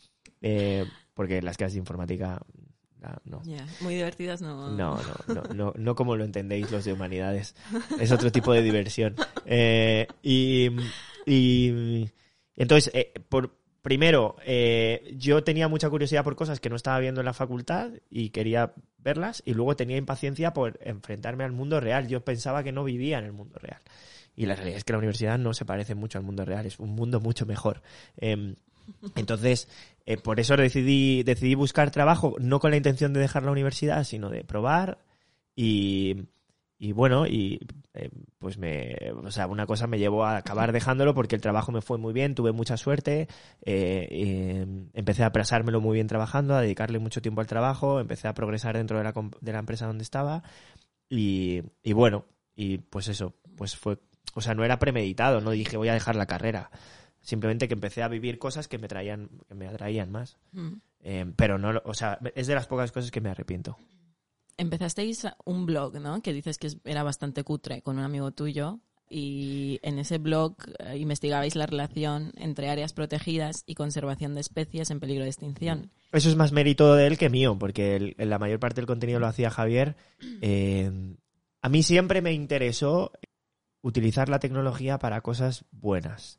eh, 0.43 0.87
porque 1.15 1.41
las 1.41 1.57
clases 1.57 1.75
de 1.75 1.81
informática 1.81 2.43
no. 3.25 3.43
Muy 3.81 3.95
divertidas 3.95 4.43
no. 4.43 4.71
No, 4.71 4.99
no, 5.29 5.43
no, 5.55 5.73
no, 5.77 5.95
como 5.95 6.17
lo 6.17 6.25
entendéis 6.25 6.71
los 6.71 6.85
de 6.85 6.93
humanidades. 6.93 7.55
Es 7.99 8.13
otro 8.13 8.31
tipo 8.33 8.53
de 8.53 8.63
diversión. 8.63 9.17
Eh, 9.47 10.07
y, 10.23 10.71
y, 11.27 12.09
entonces, 12.57 12.91
eh, 12.95 13.13
por, 13.29 13.57
primero, 13.83 14.37
eh, 14.45 15.15
yo 15.17 15.43
tenía 15.43 15.69
mucha 15.69 15.89
curiosidad 15.89 16.25
por 16.25 16.37
cosas 16.37 16.61
que 16.61 16.69
no 16.69 16.77
estaba 16.77 16.99
viendo 16.99 17.21
en 17.21 17.27
la 17.27 17.33
facultad 17.33 17.91
y 18.11 18.31
quería 18.31 18.73
verlas, 18.99 19.43
y 19.47 19.55
luego 19.55 19.77
tenía 19.77 19.97
impaciencia 19.97 20.53
por 20.53 20.79
enfrentarme 20.83 21.45
al 21.45 21.53
mundo 21.53 21.81
real. 21.81 22.09
Yo 22.09 22.25
pensaba 22.25 22.63
que 22.63 22.73
no 22.73 22.85
vivía 22.85 23.19
en 23.19 23.25
el 23.25 23.33
mundo 23.33 23.59
real. 23.59 23.81
Y 24.37 24.47
la 24.47 24.55
realidad 24.55 24.79
es 24.79 24.85
que 24.85 24.93
la 24.93 24.99
universidad 24.99 25.39
no 25.39 25.55
se 25.55 25.65
parece 25.65 25.95
mucho 25.95 26.19
al 26.19 26.25
mundo 26.25 26.45
real, 26.45 26.67
es 26.67 26.79
un 26.79 26.91
mundo 26.91 27.21
mucho 27.21 27.47
mejor. 27.47 27.83
Em, 28.17 28.55
entonces, 29.17 29.69
eh, 30.07 30.17
por 30.17 30.41
eso 30.41 30.57
decidí, 30.57 31.23
decidí 31.23 31.55
buscar 31.55 31.91
trabajo, 31.91 32.37
no 32.41 32.61
con 32.61 32.71
la 32.71 32.77
intención 32.77 33.13
de 33.13 33.21
dejar 33.21 33.43
la 33.45 33.53
universidad, 33.53 34.05
sino 34.05 34.31
de 34.31 34.45
probar. 34.45 34.99
Y, 35.55 36.29
y 36.79 36.93
bueno, 36.93 37.27
y 37.27 37.61
eh, 37.93 38.11
pues 38.39 38.57
me, 38.57 38.97
o 39.23 39.31
sea, 39.31 39.47
una 39.47 39.67
cosa 39.67 39.87
me 39.87 39.99
llevó 39.99 40.25
a 40.25 40.39
acabar 40.39 40.73
dejándolo 40.73 41.15
porque 41.15 41.37
el 41.37 41.43
trabajo 41.43 41.73
me 41.73 41.83
fue 41.83 41.99
muy 41.99 42.13
bien, 42.13 42.35
tuve 42.35 42.53
mucha 42.53 42.77
suerte, 42.77 43.29
eh, 43.67 44.67
empecé 44.95 45.23
a 45.23 45.27
apresármelo 45.27 45.81
muy 45.81 45.95
bien 45.95 46.07
trabajando, 46.07 46.55
a 46.55 46.63
dedicarle 46.63 46.99
mucho 46.99 47.21
tiempo 47.21 47.41
al 47.43 47.47
trabajo, 47.47 48.01
empecé 48.01 48.29
a 48.29 48.35
progresar 48.35 48.77
dentro 48.77 48.99
de 48.99 49.05
la, 49.05 49.13
de 49.41 49.53
la 49.53 49.59
empresa 49.59 49.87
donde 49.87 50.05
estaba. 50.05 50.43
Y, 51.09 51.63
y 51.83 51.93
bueno, 51.93 52.25
y 52.55 52.79
pues 52.79 53.09
eso, 53.09 53.35
pues 53.57 53.77
fue, 53.77 53.99
o 54.35 54.41
sea, 54.41 54.55
no 54.55 54.65
era 54.65 54.79
premeditado, 54.79 55.41
no 55.41 55.51
dije 55.51 55.77
voy 55.77 55.89
a 55.89 55.95
dejar 55.95 56.17
la 56.17 56.27
carrera. 56.27 56.71
Simplemente 57.21 57.69
que 57.69 57.75
empecé 57.75 58.03
a 58.03 58.09
vivir 58.09 58.39
cosas 58.39 58.69
que 58.69 58.79
me 58.79 58.89
traían, 58.89 59.29
que 59.49 59.55
me 59.55 59.69
atraían 59.69 60.11
más. 60.11 60.39
Mm. 60.53 60.73
Eh, 61.03 61.33
pero 61.37 61.59
no, 61.59 61.81
o 61.85 61.95
sea, 61.95 62.19
es 62.35 62.47
de 62.47 62.55
las 62.55 62.67
pocas 62.67 62.93
cosas 62.93 63.11
que 63.11 63.21
me 63.21 63.31
arrepiento. 63.31 63.79
Empezasteis 64.57 65.27
un 65.45 65.67
blog, 65.67 65.99
¿no? 66.01 66.21
Que 66.23 66.33
dices 66.33 66.59
que 66.59 66.69
era 66.85 67.03
bastante 67.03 67.45
cutre 67.45 67.83
con 67.83 67.99
un 67.99 68.05
amigo 68.05 68.31
tuyo. 68.33 68.81
Y 69.13 69.81
en 69.83 69.99
ese 69.99 70.19
blog 70.19 70.55
eh, 70.79 70.97
investigabais 70.97 71.57
la 71.57 71.67
relación 71.67 72.33
entre 72.37 72.71
áreas 72.71 72.93
protegidas 72.93 73.65
y 73.67 73.75
conservación 73.75 74.35
de 74.35 74.41
especies 74.41 74.91
en 74.91 75.01
peligro 75.01 75.25
de 75.25 75.31
extinción. 75.31 75.91
Eso 76.13 76.29
es 76.29 76.37
más 76.37 76.53
mérito 76.53 76.95
de 76.95 77.09
él 77.09 77.19
que 77.19 77.29
mío, 77.29 77.59
porque 77.59 78.15
la 78.17 78.39
mayor 78.39 78.61
parte 78.61 78.81
del 78.81 78.87
contenido 78.87 79.19
lo 79.19 79.27
hacía 79.27 79.51
Javier. 79.51 79.97
Eh, 80.43 81.17
a 81.61 81.69
mí 81.69 81.83
siempre 81.83 82.23
me 82.23 82.33
interesó 82.33 83.13
utilizar 83.83 84.29
la 84.29 84.39
tecnología 84.39 84.99
para 84.99 85.23
cosas 85.23 85.65
buenas. 85.73 86.39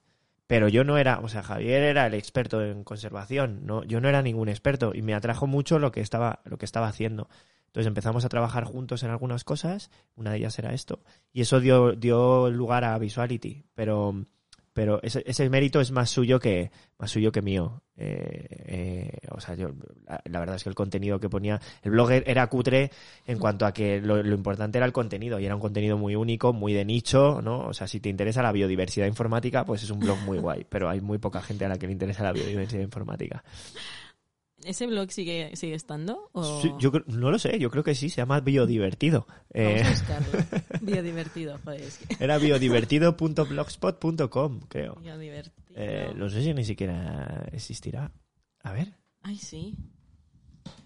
Pero 0.51 0.67
yo 0.67 0.83
no 0.83 0.97
era, 0.97 1.19
o 1.19 1.29
sea, 1.29 1.43
Javier 1.43 1.81
era 1.81 2.05
el 2.07 2.13
experto 2.13 2.61
en 2.61 2.83
conservación, 2.83 3.65
no, 3.65 3.85
yo 3.85 4.01
no 4.01 4.09
era 4.09 4.21
ningún 4.21 4.49
experto 4.49 4.91
y 4.93 5.01
me 5.01 5.13
atrajo 5.13 5.47
mucho 5.47 5.79
lo 5.79 5.93
que 5.93 6.01
estaba, 6.01 6.41
lo 6.43 6.57
que 6.57 6.65
estaba 6.65 6.89
haciendo. 6.89 7.29
Entonces 7.67 7.87
empezamos 7.87 8.25
a 8.25 8.27
trabajar 8.27 8.65
juntos 8.65 9.03
en 9.03 9.11
algunas 9.11 9.45
cosas, 9.45 9.91
una 10.17 10.31
de 10.31 10.39
ellas 10.39 10.59
era 10.59 10.73
esto, 10.73 11.05
y 11.31 11.39
eso 11.39 11.61
dio, 11.61 11.93
dio 11.93 12.49
lugar 12.49 12.83
a 12.83 12.97
Visuality, 12.97 13.63
pero 13.75 14.25
pero 14.73 15.01
ese, 15.03 15.23
ese, 15.25 15.49
mérito 15.49 15.81
es 15.81 15.91
más 15.91 16.09
suyo 16.09 16.39
que 16.39 16.71
más 16.97 17.11
suyo 17.11 17.31
que 17.31 17.41
mío. 17.41 17.81
Eh, 17.97 18.47
eh, 18.65 19.17
o 19.29 19.39
sea 19.39 19.53
yo 19.53 19.69
la, 20.25 20.39
verdad 20.39 20.55
es 20.55 20.63
que 20.63 20.69
el 20.69 20.75
contenido 20.75 21.19
que 21.19 21.29
ponía 21.29 21.59
el 21.83 21.91
blog 21.91 22.11
era 22.11 22.47
cutre 22.47 22.89
en 23.27 23.37
cuanto 23.37 23.65
a 23.65 23.73
que 23.73 24.01
lo, 24.01 24.23
lo, 24.23 24.33
importante 24.33 24.79
era 24.79 24.87
el 24.87 24.91
contenido 24.91 25.39
y 25.39 25.45
era 25.45 25.53
un 25.53 25.61
contenido 25.61 25.97
muy 25.97 26.15
único 26.15 26.51
muy 26.51 26.73
de 26.73 26.83
nicho 26.83 27.41
no 27.43 27.59
o 27.67 27.73
sea 27.75 27.85
si 27.85 27.99
te 27.99 28.09
interesa 28.09 28.41
la 28.41 28.53
biodiversidad 28.53 29.05
informática 29.05 29.65
pues 29.65 29.83
es 29.83 29.91
un 29.91 29.99
blog 29.99 30.17
muy 30.21 30.39
guay 30.39 30.65
pero 30.67 30.89
hay 30.89 30.99
muy 30.99 31.19
poca 31.19 31.41
gente 31.41 31.65
a 31.65 31.69
la 31.69 31.77
que 31.77 31.85
le 31.85 31.93
interesa 31.93 32.23
la 32.23 32.31
biodiversidad 32.31 32.81
informática 32.81 33.43
¿Ese 34.65 34.87
blog 34.87 35.11
sigue, 35.11 35.55
sigue 35.55 35.75
estando? 35.75 36.31
yo 36.79 36.91
no 37.07 37.29
lo 37.31 37.39
sé, 37.39 37.57
yo 37.59 37.69
creo 37.69 37.83
que 37.83 37.95
sí, 37.95 38.09
se 38.09 38.17
llama 38.17 38.39
Biodivertido. 38.39 39.25
Vamos 39.27 39.41
a 39.53 39.61
eh, 39.61 39.83
buscarlo. 39.89 40.39
Biodivertido, 40.81 41.59
joder. 41.63 41.89
Era 42.19 42.37
biodivertido.blogspot.com, 42.37 44.59
creo. 44.67 44.95
Biodivertido. 44.95 45.75
Eh, 45.75 46.11
no 46.15 46.29
sé 46.29 46.43
si 46.43 46.53
ni 46.53 46.65
siquiera 46.65 47.47
existirá. 47.51 48.11
A 48.63 48.71
ver. 48.71 48.93
Ay, 49.21 49.37
sí. 49.37 49.75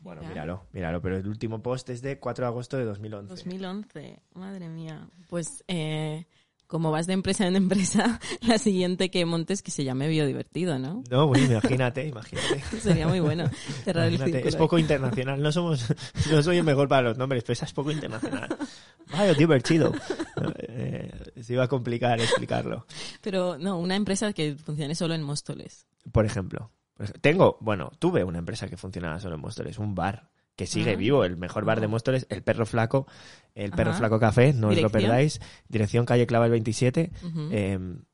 Bueno, 0.01 0.21
míralo, 0.21 0.67
míralo, 0.71 1.01
pero 1.01 1.17
el 1.17 1.27
último 1.27 1.61
post 1.61 1.89
es 1.89 2.01
de 2.01 2.17
4 2.19 2.45
de 2.45 2.47
agosto 2.47 2.77
de 2.77 2.85
2011. 2.85 3.27
2011, 3.29 4.21
madre 4.35 4.69
mía. 4.69 5.09
Pues 5.29 5.65
eh, 5.67 6.25
como 6.67 6.91
vas 6.91 7.07
de 7.07 7.13
empresa 7.13 7.47
en 7.47 7.55
empresa, 7.55 8.19
la 8.41 8.57
siguiente 8.57 9.09
que 9.09 9.25
montes 9.25 9.61
que 9.61 9.71
se 9.71 9.83
llame 9.83 10.07
biodivertido, 10.07 10.79
¿no? 10.79 11.03
No, 11.09 11.27
bueno, 11.27 11.45
imagínate, 11.45 12.07
imagínate. 12.07 12.61
Sería 12.79 13.07
muy 13.07 13.19
bueno 13.19 13.49
cerrar 13.83 14.07
el 14.07 14.21
Es 14.35 14.55
poco 14.55 14.77
internacional, 14.77 15.41
no 15.41 15.51
somos, 15.51 15.93
no 16.31 16.43
soy 16.43 16.57
el 16.57 16.63
mejor 16.63 16.87
para 16.87 17.09
los 17.09 17.17
nombres, 17.17 17.43
pero 17.43 17.53
esa 17.53 17.65
es 17.65 17.73
poco 17.73 17.91
internacional. 17.91 18.55
Biodivertido. 19.11 19.93
Eh, 20.57 21.11
se 21.41 21.53
iba 21.53 21.63
a 21.63 21.67
complicar 21.67 22.19
explicarlo. 22.19 22.85
Pero 23.21 23.57
no, 23.57 23.79
una 23.79 23.95
empresa 23.95 24.33
que 24.33 24.55
funcione 24.55 24.95
solo 24.95 25.13
en 25.13 25.23
Móstoles. 25.23 25.85
Por 26.11 26.25
ejemplo. 26.25 26.71
Tengo, 27.21 27.57
bueno, 27.59 27.91
tuve 27.99 28.23
una 28.23 28.39
empresa 28.39 28.67
que 28.67 28.77
funcionaba 28.77 29.19
solo 29.19 29.35
en 29.35 29.41
Móstoles, 29.41 29.77
un 29.79 29.95
bar 29.95 30.29
que 30.55 30.65
sigue 30.67 30.95
vivo, 30.95 31.25
el 31.25 31.37
mejor 31.37 31.65
bar 31.65 31.81
de 31.81 31.87
Móstoles, 31.87 32.25
el 32.29 32.41
Perro 32.41 32.65
Flaco, 32.65 33.07
el 33.55 33.71
Perro 33.71 33.93
Flaco 33.93 34.19
Café, 34.19 34.53
no 34.53 34.69
os 34.69 34.81
lo 34.81 34.89
perdáis. 34.89 35.39
Dirección 35.67 36.05
calle 36.05 36.27
Clava 36.27 36.45
el 36.45 36.51
27. 36.51 37.11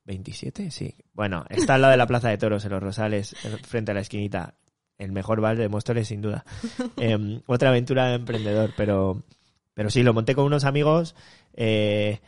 27, 0.05 0.63
em, 0.63 0.71
sí. 0.71 0.95
Bueno, 1.13 1.45
está 1.49 1.75
al 1.75 1.81
lado 1.81 1.91
de 1.91 1.97
la 1.97 2.07
Plaza 2.07 2.29
de 2.29 2.37
Toros, 2.37 2.65
en 2.65 2.71
Los 2.71 2.81
Rosales, 2.83 3.35
frente 3.63 3.91
a 3.91 3.93
la 3.93 4.01
esquinita. 4.01 4.55
El 4.97 5.11
mejor 5.11 5.41
bar 5.41 5.57
de 5.57 5.67
Móstoles, 5.67 6.07
sin 6.07 6.21
duda. 6.21 6.45
Em, 6.97 7.41
otra 7.47 7.69
aventura 7.69 8.07
de 8.07 8.15
emprendedor, 8.15 8.71
pero, 8.77 9.23
pero 9.73 9.89
sí, 9.89 10.03
lo 10.03 10.13
monté 10.13 10.35
con 10.35 10.45
unos 10.45 10.63
amigos. 10.63 11.15
Eh, 11.53 12.19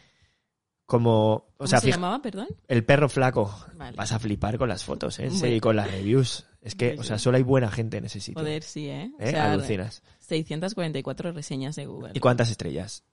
como, 0.85 1.45
¿Cómo 1.57 1.67
se 1.67 1.91
llamaba, 1.91 2.21
perdón? 2.21 2.47
El 2.67 2.83
perro 2.83 3.09
flaco. 3.09 3.53
Vas 3.95 4.11
a 4.11 4.19
flipar 4.19 4.57
con 4.57 4.69
las 4.69 4.83
fotos, 4.83 5.19
¿eh? 5.19 5.29
Sí, 5.31 5.47
y 5.47 5.59
con 5.59 5.75
las 5.75 5.89
reviews. 5.89 6.45
Es 6.61 6.75
que, 6.75 6.95
o 6.97 7.03
sea, 7.03 7.17
solo 7.19 7.37
hay 7.37 7.43
buena 7.43 7.69
gente 7.69 7.97
en 7.97 8.05
ese 8.05 8.19
sitio. 8.19 8.41
Joder, 8.41 8.63
sí, 8.63 8.87
¿eh? 8.87 9.11
¿Eh? 9.19 9.27
O 9.27 9.31
sea, 9.31 9.51
Alucinas. 9.51 10.01
644 10.19 11.31
reseñas 11.33 11.75
de 11.75 11.85
Google. 11.85 12.11
¿Y 12.13 12.19
cuántas 12.19 12.49
estrellas? 12.49 13.03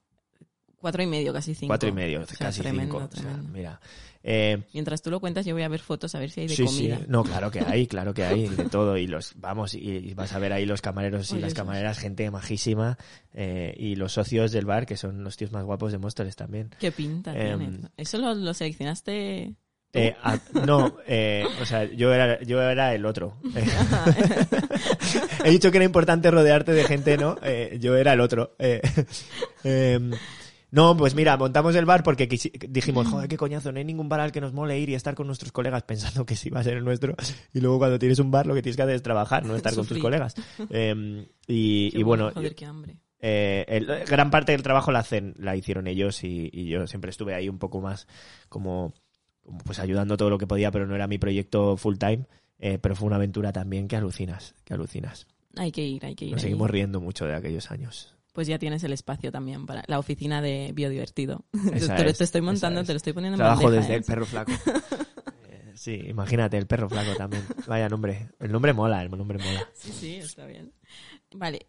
Cuatro 0.77 1.03
y 1.03 1.07
medio, 1.07 1.31
casi 1.31 1.53
cinco. 1.53 1.69
Cuatro 1.69 1.89
y 1.89 1.91
medio, 1.91 2.25
casi 2.39 2.63
cinco. 2.63 3.09
O 3.11 3.15
sea, 3.15 3.37
mira. 3.51 3.79
Eh, 4.23 4.63
Mientras 4.73 5.01
tú 5.01 5.09
lo 5.09 5.19
cuentas, 5.19 5.45
yo 5.45 5.53
voy 5.53 5.63
a 5.63 5.67
ver 5.67 5.79
fotos 5.79 6.13
a 6.15 6.19
ver 6.19 6.29
si 6.29 6.41
hay 6.41 6.47
de 6.47 6.55
sí, 6.55 6.65
comida. 6.65 6.97
Sí, 6.97 7.05
no, 7.07 7.23
claro 7.23 7.51
que 7.51 7.61
hay, 7.61 7.87
claro 7.87 8.13
que 8.13 8.23
hay 8.23 8.47
de 8.47 8.65
todo. 8.65 8.97
Y 8.97 9.07
los, 9.07 9.33
vamos, 9.37 9.73
y, 9.73 10.13
vas 10.13 10.33
a 10.33 10.39
ver 10.39 10.53
ahí 10.53 10.65
los 10.65 10.81
camareros 10.81 11.31
y 11.31 11.39
las 11.39 11.53
camareras, 11.53 11.99
gente 11.99 12.29
majísima. 12.31 12.97
Eh, 13.33 13.73
y 13.77 13.95
los 13.95 14.13
socios 14.13 14.51
del 14.51 14.65
bar, 14.65 14.85
que 14.85 14.97
son 14.97 15.23
los 15.23 15.37
tíos 15.37 15.51
más 15.51 15.63
guapos 15.63 15.91
de 15.91 15.97
Móstoles 15.97 16.35
también. 16.35 16.69
Qué 16.79 16.91
pinta 16.91 17.33
eh, 17.35 17.57
¿Eso 17.97 18.17
lo, 18.17 18.33
lo 18.33 18.53
seleccionaste 18.53 19.55
eh, 19.93 20.15
no, 20.65 20.95
eh, 21.05 21.45
o 21.61 21.65
sea, 21.65 21.83
yo 21.83 22.13
era, 22.13 22.41
yo 22.43 22.61
era 22.61 22.93
el 22.95 23.05
otro. 23.05 23.37
He 25.43 25.51
dicho 25.51 25.69
que 25.71 25.77
era 25.77 25.85
importante 25.85 26.31
rodearte 26.31 26.71
de 26.71 26.85
gente, 26.85 27.17
¿no? 27.17 27.37
Eh, 27.43 27.77
yo 27.81 27.97
era 27.97 28.13
el 28.13 28.21
otro. 28.21 28.55
No, 30.71 30.95
pues 30.95 31.15
mira, 31.15 31.35
montamos 31.37 31.75
el 31.75 31.85
bar 31.85 32.01
porque 32.01 32.27
dijimos, 32.27 33.07
joder, 33.07 33.27
qué 33.27 33.37
coñazo, 33.37 33.71
no 33.71 33.79
hay 33.79 33.85
ningún 33.85 34.07
bar 34.07 34.21
al 34.21 34.31
que 34.31 34.39
nos 34.39 34.53
mole 34.53 34.79
ir 34.79 34.89
y 34.89 34.95
estar 34.95 35.15
con 35.15 35.27
nuestros 35.27 35.51
colegas 35.51 35.83
pensando 35.83 36.25
que 36.25 36.35
sí 36.35 36.49
va 36.49 36.61
a 36.61 36.63
ser 36.63 36.77
el 36.77 36.85
nuestro. 36.85 37.15
Y 37.53 37.59
luego 37.59 37.77
cuando 37.77 37.99
tienes 37.99 38.19
un 38.19 38.31
bar 38.31 38.47
lo 38.47 38.53
que 38.53 38.61
tienes 38.61 38.77
que 38.77 38.83
hacer 38.83 38.95
es 38.95 39.03
trabajar, 39.03 39.45
no 39.45 39.55
estar 39.55 39.75
con 39.75 39.85
tus 39.85 39.99
colegas. 39.99 40.35
Em, 40.69 41.25
y, 41.45 42.01
bueno... 42.03 42.31
Joder, 42.33 42.55
qué 42.55 42.65
hambre. 42.65 42.97
Eh, 43.19 44.03
gran 44.07 44.31
parte 44.31 44.53
del 44.53 44.63
trabajo 44.63 44.91
la 44.91 44.99
hacen, 44.99 45.35
la 45.37 45.55
hicieron 45.55 45.87
ellos 45.87 46.23
y, 46.23 46.49
y, 46.51 46.67
yo 46.67 46.87
siempre 46.87 47.11
estuve 47.11 47.35
ahí 47.35 47.49
un 47.49 47.59
poco 47.59 47.79
más 47.79 48.07
como 48.49 48.93
pues 49.65 49.79
ayudando 49.79 50.17
todo 50.17 50.29
lo 50.29 50.37
que 50.37 50.47
podía, 50.47 50.71
pero 50.71 50.87
no 50.87 50.95
era 50.95 51.07
mi 51.07 51.17
proyecto 51.17 51.77
full 51.77 51.97
time. 51.97 52.25
Eh, 52.59 52.77
pero 52.79 52.95
fue 52.95 53.07
una 53.07 53.15
aventura 53.15 53.51
también 53.51 53.87
que 53.87 53.95
alucinas, 53.95 54.53
que 54.63 54.75
alucinas. 54.75 55.27
Hay 55.57 55.71
que 55.71 55.83
ir, 55.83 56.05
hay 56.05 56.15
que 56.15 56.25
ir. 56.25 56.31
Nos 56.31 56.41
seguimos 56.41 56.69
riendo 56.69 57.01
mucho 57.01 57.25
de 57.25 57.35
aquellos 57.35 57.71
años. 57.71 58.15
Pues 58.33 58.47
ya 58.47 58.57
tienes 58.59 58.83
el 58.83 58.93
espacio 58.93 59.31
también 59.31 59.65
para 59.65 59.83
la 59.87 59.99
oficina 59.99 60.41
de 60.41 60.71
biodivertido. 60.73 61.45
te, 61.51 62.03
lo 62.03 62.09
estoy 62.09 62.41
montando, 62.41 62.83
te 62.83 62.93
lo 62.93 62.97
estoy 62.97 63.13
poniendo 63.13 63.35
en 63.35 63.39
Trabajo 63.39 63.69
desde 63.69 63.93
¿eh? 63.93 63.97
el 63.97 64.03
perro 64.03 64.25
flaco. 64.25 64.51
Eh, 65.49 65.73
sí, 65.75 66.01
imagínate, 66.07 66.57
el 66.57 66.65
perro 66.65 66.89
flaco 66.89 67.13
también. 67.15 67.43
Vaya 67.67 67.89
nombre. 67.89 68.29
El 68.39 68.51
nombre 68.51 68.71
mola, 68.73 69.01
el 69.01 69.11
nombre 69.11 69.37
mola. 69.37 69.67
Sí, 69.73 69.91
sí, 69.91 70.15
está 70.15 70.45
bien. 70.45 70.71
Vale, 71.33 71.67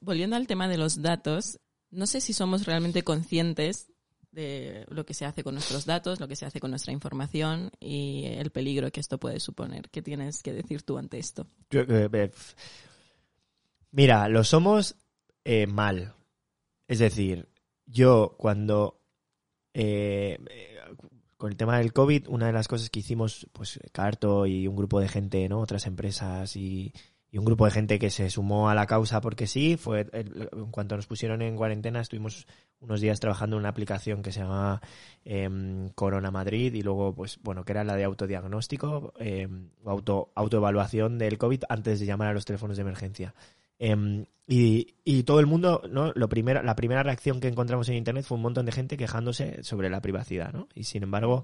volviendo 0.00 0.34
al 0.36 0.46
tema 0.48 0.68
de 0.68 0.76
los 0.76 1.02
datos, 1.02 1.60
no 1.90 2.06
sé 2.06 2.20
si 2.20 2.32
somos 2.32 2.66
realmente 2.66 3.02
conscientes 3.02 3.92
de 4.32 4.86
lo 4.88 5.04
que 5.04 5.14
se 5.14 5.26
hace 5.26 5.44
con 5.44 5.54
nuestros 5.54 5.84
datos, 5.84 6.18
lo 6.18 6.26
que 6.26 6.36
se 6.36 6.46
hace 6.46 6.58
con 6.58 6.70
nuestra 6.70 6.92
información 6.92 7.70
y 7.78 8.24
el 8.24 8.50
peligro 8.50 8.90
que 8.90 9.00
esto 9.00 9.18
puede 9.18 9.38
suponer. 9.38 9.90
¿Qué 9.90 10.02
tienes 10.02 10.42
que 10.42 10.52
decir 10.52 10.82
tú 10.82 10.98
ante 10.98 11.18
esto? 11.18 11.46
Eh, 11.70 12.30
mira, 13.90 14.28
lo 14.28 14.42
somos 14.42 14.96
eh, 15.44 15.66
mal. 15.66 16.14
Es 16.88 16.98
decir, 16.98 17.48
yo 17.86 18.34
cuando 18.38 19.00
eh, 19.74 20.38
con 21.42 21.50
el 21.50 21.56
tema 21.56 21.78
del 21.78 21.92
COVID, 21.92 22.28
una 22.28 22.46
de 22.46 22.52
las 22.52 22.68
cosas 22.68 22.88
que 22.88 23.00
hicimos, 23.00 23.48
pues 23.52 23.80
Carto 23.90 24.46
y 24.46 24.68
un 24.68 24.76
grupo 24.76 25.00
de 25.00 25.08
gente, 25.08 25.48
¿no? 25.48 25.58
Otras 25.58 25.88
empresas 25.88 26.54
y, 26.54 26.92
un 27.34 27.44
grupo 27.44 27.64
de 27.64 27.72
gente 27.72 27.98
que 27.98 28.10
se 28.10 28.30
sumó 28.30 28.68
a 28.68 28.76
la 28.76 28.86
causa 28.86 29.20
porque 29.20 29.48
sí, 29.48 29.76
fue 29.76 30.06
en 30.12 30.70
cuanto 30.70 30.94
nos 30.94 31.08
pusieron 31.08 31.42
en 31.42 31.56
cuarentena, 31.56 32.00
estuvimos 32.00 32.46
unos 32.78 33.00
días 33.00 33.18
trabajando 33.18 33.56
en 33.56 33.60
una 33.60 33.70
aplicación 33.70 34.22
que 34.22 34.30
se 34.30 34.38
llama 34.38 34.80
em, 35.24 35.88
Corona 35.96 36.30
Madrid 36.30 36.72
y 36.74 36.82
luego, 36.82 37.12
pues, 37.12 37.40
bueno, 37.42 37.64
que 37.64 37.72
era 37.72 37.82
la 37.82 37.96
de 37.96 38.04
autodiagnóstico 38.04 39.12
eh, 39.18 39.48
auto, 39.84 40.30
autoevaluación 40.36 41.18
del 41.18 41.38
COVID 41.38 41.64
antes 41.68 41.98
de 41.98 42.06
llamar 42.06 42.28
a 42.28 42.34
los 42.34 42.44
teléfonos 42.44 42.76
de 42.76 42.82
emergencia. 42.82 43.34
Em, 43.84 44.26
y, 44.46 45.24
todo 45.24 45.40
el 45.40 45.46
mundo, 45.46 45.82
¿no? 45.90 46.12
Lo 46.14 46.28
primero, 46.28 46.62
la 46.62 46.76
primera 46.76 47.02
reacción 47.02 47.40
que 47.40 47.48
encontramos 47.48 47.88
en 47.88 47.96
Internet 47.96 48.24
fue 48.24 48.36
un 48.36 48.42
montón 48.42 48.64
de 48.64 48.70
gente 48.70 48.96
quejándose 48.96 49.64
sobre 49.64 49.90
la 49.90 50.00
privacidad, 50.00 50.52
¿no? 50.52 50.68
Y 50.72 50.84
sin 50.84 51.02
embargo, 51.02 51.42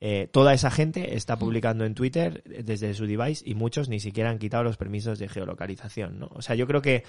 eh, 0.00 0.28
toda 0.30 0.54
esa 0.54 0.70
gente 0.70 1.16
está 1.16 1.36
publicando 1.36 1.84
en 1.84 1.96
Twitter 1.96 2.44
desde 2.44 2.94
su 2.94 3.06
device 3.06 3.42
y 3.44 3.56
muchos 3.56 3.88
ni 3.88 3.98
siquiera 3.98 4.30
han 4.30 4.38
quitado 4.38 4.62
los 4.62 4.76
permisos 4.76 5.18
de 5.18 5.28
geolocalización, 5.28 6.20
¿no? 6.20 6.30
O 6.34 6.40
sea, 6.40 6.54
yo 6.54 6.68
creo 6.68 6.82
que 6.82 7.02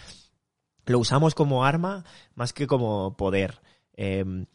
lo 0.87 0.97
usamos 0.97 1.35
como 1.35 1.65
arma 1.65 2.03
más 2.33 2.51
que 2.51 2.65
como 2.65 3.15
poder. 3.15 3.61
Em, 3.95 4.47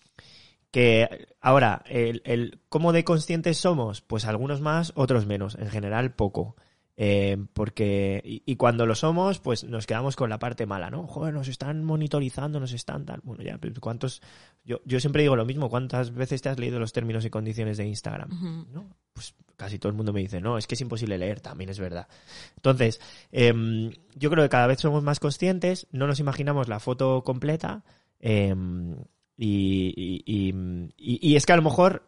que 0.73 1.29
ahora, 1.41 1.85
el, 1.87 2.23
el, 2.25 2.61
¿cómo 2.69 2.93
de 2.93 3.05
conscientes 3.05 3.59
somos? 3.59 4.01
Pues 4.01 4.25
algunos 4.25 4.61
más, 4.61 4.93
otros 4.97 5.27
menos. 5.27 5.55
En 5.55 5.71
general, 5.71 6.13
poco. 6.17 6.57
Eh, 7.01 7.37
porque, 7.53 8.21
y, 8.25 8.57
cuando 8.57 8.85
lo 8.85 8.97
somos, 8.97 9.39
pues 9.39 9.63
nos 9.63 9.87
quedamos 9.87 10.17
con 10.17 10.29
la 10.29 10.41
parte 10.41 10.67
mala, 10.67 10.91
¿no? 10.91 11.07
Joder, 11.07 11.33
nos 11.33 11.47
están 11.47 11.85
monitorizando, 11.85 12.59
nos 12.59 12.73
están 12.73 13.07
tal. 13.07 13.21
Bueno, 13.23 13.45
ya, 13.45 13.57
¿cuántos? 13.79 14.21
Yo, 14.65 14.81
yo 14.85 14.99
siempre 14.99 15.23
digo 15.23 15.37
lo 15.37 15.47
mismo, 15.47 15.71
¿cuántas 15.71 16.13
veces 16.13 16.43
te 16.43 16.49
has 16.49 16.59
leído 16.59 16.81
los 16.81 16.93
términos 16.93 17.25
y 17.25 17.31
condiciones 17.31 17.77
de 17.77 17.87
Instagram? 17.87 18.67
¿No? 18.73 18.89
Pues 19.13 19.33
casi 19.55 19.79
todo 19.79 19.91
el 19.91 19.97
mundo 19.97 20.13
me 20.13 20.19
dice, 20.19 20.41
no, 20.41 20.59
es 20.59 20.67
que 20.67 20.75
es 20.75 20.81
imposible 20.81 21.19
leer, 21.19 21.41
también 21.41 21.71
es 21.71 21.79
verdad. 21.79 22.09
Entonces, 22.57 23.01
em, 23.31 23.93
yo 24.17 24.29
creo 24.29 24.43
que 24.43 24.51
cada 24.51 24.67
vez 24.67 24.81
somos 24.81 25.05
más 25.05 25.21
conscientes, 25.21 25.87
no 25.93 26.09
nos 26.09 26.19
imaginamos 26.19 26.67
la 26.67 26.81
foto 26.81 27.23
completa, 27.23 27.85
em, 28.19 28.97
y, 29.37 30.25
y, 30.27 30.53
y, 30.97 31.37
es 31.37 31.47
que 31.47 31.53
a 31.53 31.57
lo 31.57 31.63
mejor 31.63 32.05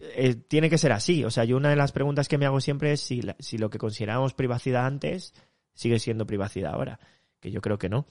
eh, 0.00 0.34
tiene 0.34 0.70
que 0.70 0.78
ser 0.78 0.92
así. 0.92 1.24
O 1.24 1.30
sea, 1.30 1.44
yo 1.44 1.56
una 1.56 1.70
de 1.70 1.76
las 1.76 1.92
preguntas 1.92 2.28
que 2.28 2.38
me 2.38 2.46
hago 2.46 2.60
siempre 2.60 2.92
es 2.92 3.00
si, 3.00 3.20
si 3.38 3.58
lo 3.58 3.70
que 3.70 3.78
considerábamos 3.78 4.34
privacidad 4.34 4.86
antes 4.86 5.34
sigue 5.74 5.98
siendo 5.98 6.26
privacidad 6.26 6.74
ahora. 6.74 7.00
Que 7.40 7.50
yo 7.50 7.60
creo 7.60 7.78
que 7.78 7.88
no. 7.88 8.06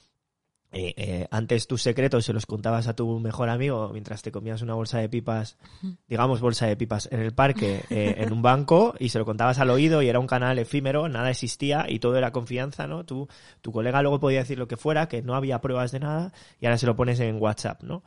Eh, 0.72 0.94
eh, 0.96 1.28
antes 1.32 1.66
tus 1.66 1.82
secretos 1.82 2.24
se 2.24 2.32
los 2.32 2.46
contabas 2.46 2.86
a 2.86 2.94
tu 2.94 3.18
mejor 3.18 3.48
amigo 3.48 3.90
mientras 3.92 4.22
te 4.22 4.30
comías 4.30 4.62
una 4.62 4.74
bolsa 4.74 4.98
de 4.98 5.08
pipas, 5.08 5.58
digamos 6.06 6.40
bolsa 6.40 6.66
de 6.66 6.76
pipas, 6.76 7.08
en 7.10 7.18
el 7.18 7.32
parque, 7.32 7.82
en 7.90 8.32
un 8.32 8.40
banco, 8.40 8.94
y 9.00 9.08
se 9.08 9.18
lo 9.18 9.24
contabas 9.24 9.58
al 9.58 9.70
oído 9.70 10.00
y 10.00 10.08
era 10.08 10.20
un 10.20 10.28
canal 10.28 10.60
efímero, 10.60 11.08
nada 11.08 11.30
existía 11.30 11.86
y 11.88 11.98
todo 11.98 12.16
era 12.16 12.30
confianza, 12.30 12.86
¿no? 12.86 13.04
Tu, 13.04 13.26
tu 13.60 13.72
colega 13.72 14.00
luego 14.00 14.20
podía 14.20 14.40
decir 14.40 14.60
lo 14.60 14.68
que 14.68 14.76
fuera, 14.76 15.08
que 15.08 15.22
no 15.22 15.34
había 15.34 15.60
pruebas 15.60 15.90
de 15.90 15.98
nada, 15.98 16.32
y 16.60 16.66
ahora 16.66 16.78
se 16.78 16.86
lo 16.86 16.94
pones 16.94 17.18
en 17.18 17.42
WhatsApp, 17.42 17.82
¿no? 17.82 18.04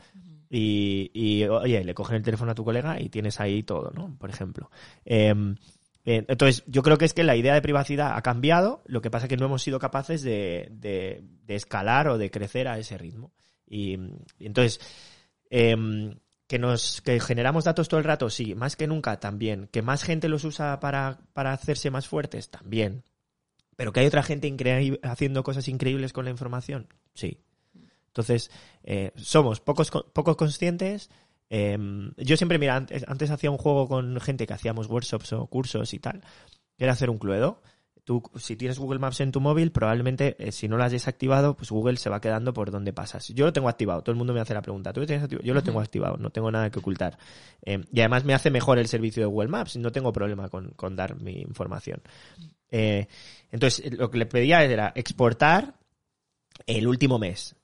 Y, 0.56 1.46
oye, 1.46 1.84
le 1.84 1.94
cogen 1.96 2.18
el 2.18 2.24
teléfono 2.24 2.52
a 2.52 2.56
tu 2.56 2.64
colega 2.64 3.02
y 3.02 3.10
tienes 3.10 3.40
ahí 3.40 3.64
todo, 3.64 3.92
¿no? 3.92 4.16
Por 4.20 4.30
ejemplo. 4.30 4.70
Em, 5.04 5.56
eh, 6.06 6.26
entonces, 6.28 6.64
yo 6.68 6.84
creo 6.84 6.98
que 6.98 7.06
es 7.06 7.14
que 7.14 7.24
la 7.24 7.36
idea 7.36 7.56
de 7.56 7.62
privacidad 7.62 8.16
ha 8.16 8.22
cambiado, 8.22 8.84
lo 8.86 9.02
que 9.02 9.10
pasa 9.10 9.26
es 9.26 9.30
que 9.30 9.38
no 9.38 9.46
hemos 9.46 9.64
sido 9.64 9.80
capaces 9.80 10.22
de, 10.22 10.68
de, 10.72 11.56
escalar 11.56 12.08
o 12.08 12.20
de 12.20 12.30
crecer 12.30 12.68
a 12.68 12.78
ese 12.78 13.00
ritmo. 13.00 13.32
Y, 13.68 13.98
entonces, 14.40 14.80
em, 15.50 16.20
que 16.46 16.60
nos 16.60 17.02
que 17.02 17.20
generamos 17.20 17.64
datos 17.64 17.88
todo 17.88 18.00
el 18.00 18.04
rato, 18.04 18.30
sí, 18.30 18.54
más 18.54 18.76
que 18.76 18.86
nunca 18.86 19.20
también. 19.20 19.70
Que 19.72 19.82
más 19.82 20.04
gente 20.04 20.30
los 20.30 20.44
usa 20.44 20.80
para, 20.80 21.20
para 21.34 21.52
hacerse 21.54 21.90
más 21.90 22.08
fuertes, 22.08 22.52
también. 22.52 23.04
Pero 23.76 23.92
que 23.92 24.02
hay 24.02 24.06
otra 24.06 24.22
gente 24.22 24.56
haciendo 25.02 25.44
cosas 25.44 25.68
increíbles 25.68 26.14
con 26.14 26.26
la 26.26 26.32
información, 26.32 26.88
sí. 27.16 27.40
Entonces, 28.14 28.52
eh, 28.84 29.12
somos 29.16 29.60
pocos, 29.60 29.90
pocos 29.90 30.36
conscientes. 30.36 31.10
Em, 31.50 32.14
yo 32.18 32.38
siempre, 32.38 32.60
mira, 32.60 32.76
antes, 32.76 33.04
antes, 33.08 33.32
hacía 33.32 33.50
un 33.50 33.58
juego 33.58 33.88
con 33.88 34.20
gente 34.22 34.46
que 34.46 34.54
hacíamos 34.54 34.88
workshops 34.88 35.34
o 35.34 35.48
cursos 35.48 35.96
y 35.96 36.00
tal, 36.00 36.22
que 36.78 36.84
era 36.84 36.94
hacer 36.94 37.10
un 37.10 37.18
cluedo. 37.18 37.64
Tú, 38.04 38.22
si 38.36 38.56
tienes 38.56 38.78
Google 38.78 39.00
Maps 39.00 39.22
en 39.22 39.32
tu 39.32 39.40
móvil, 39.40 39.72
probablemente 39.72 40.36
eh, 40.38 40.52
si 40.52 40.68
no 40.68 40.78
lo 40.78 40.84
has 40.84 40.92
desactivado, 40.92 41.56
pues 41.56 41.72
Google 41.72 41.98
se 41.98 42.10
va 42.10 42.22
quedando 42.22 42.54
por 42.54 42.70
donde 42.70 42.94
pasas. 42.94 43.30
Yo 43.30 43.46
lo 43.46 43.54
tengo 43.54 43.70
activado, 43.70 44.04
todo 44.04 44.12
el 44.12 44.18
mundo 44.18 44.34
me 44.34 44.42
hace 44.42 44.54
la 44.54 44.62
pregunta, 44.62 44.94
¿tú 44.94 45.00
lo 45.00 45.08
tienes 45.08 45.24
activado? 45.24 45.46
Yo 45.48 45.54
lo 45.54 45.64
tengo 45.64 45.80
activado, 45.80 46.18
no 46.18 46.30
tengo 46.30 46.52
nada 46.52 46.70
que 46.70 46.80
ocultar. 46.80 47.18
Em, 47.64 47.84
y 47.92 48.02
además 48.02 48.26
me 48.26 48.34
hace 48.36 48.52
mejor 48.52 48.78
el 48.78 48.88
servicio 48.88 49.24
de 49.24 49.28
Google 49.28 49.48
Maps, 49.48 49.78
no 49.78 49.92
tengo 49.92 50.12
problema 50.12 50.50
con, 50.50 50.72
con 50.72 50.96
dar 50.96 51.20
mi 51.20 51.42
información. 51.42 52.02
Eh, 52.70 53.08
entonces, 53.52 53.92
lo 53.98 54.12
que 54.12 54.18
le 54.18 54.26
pedía 54.26 54.64
era 54.64 54.92
exportar 54.96 55.76
el 56.68 56.88
último 56.88 57.20
mes. 57.20 57.56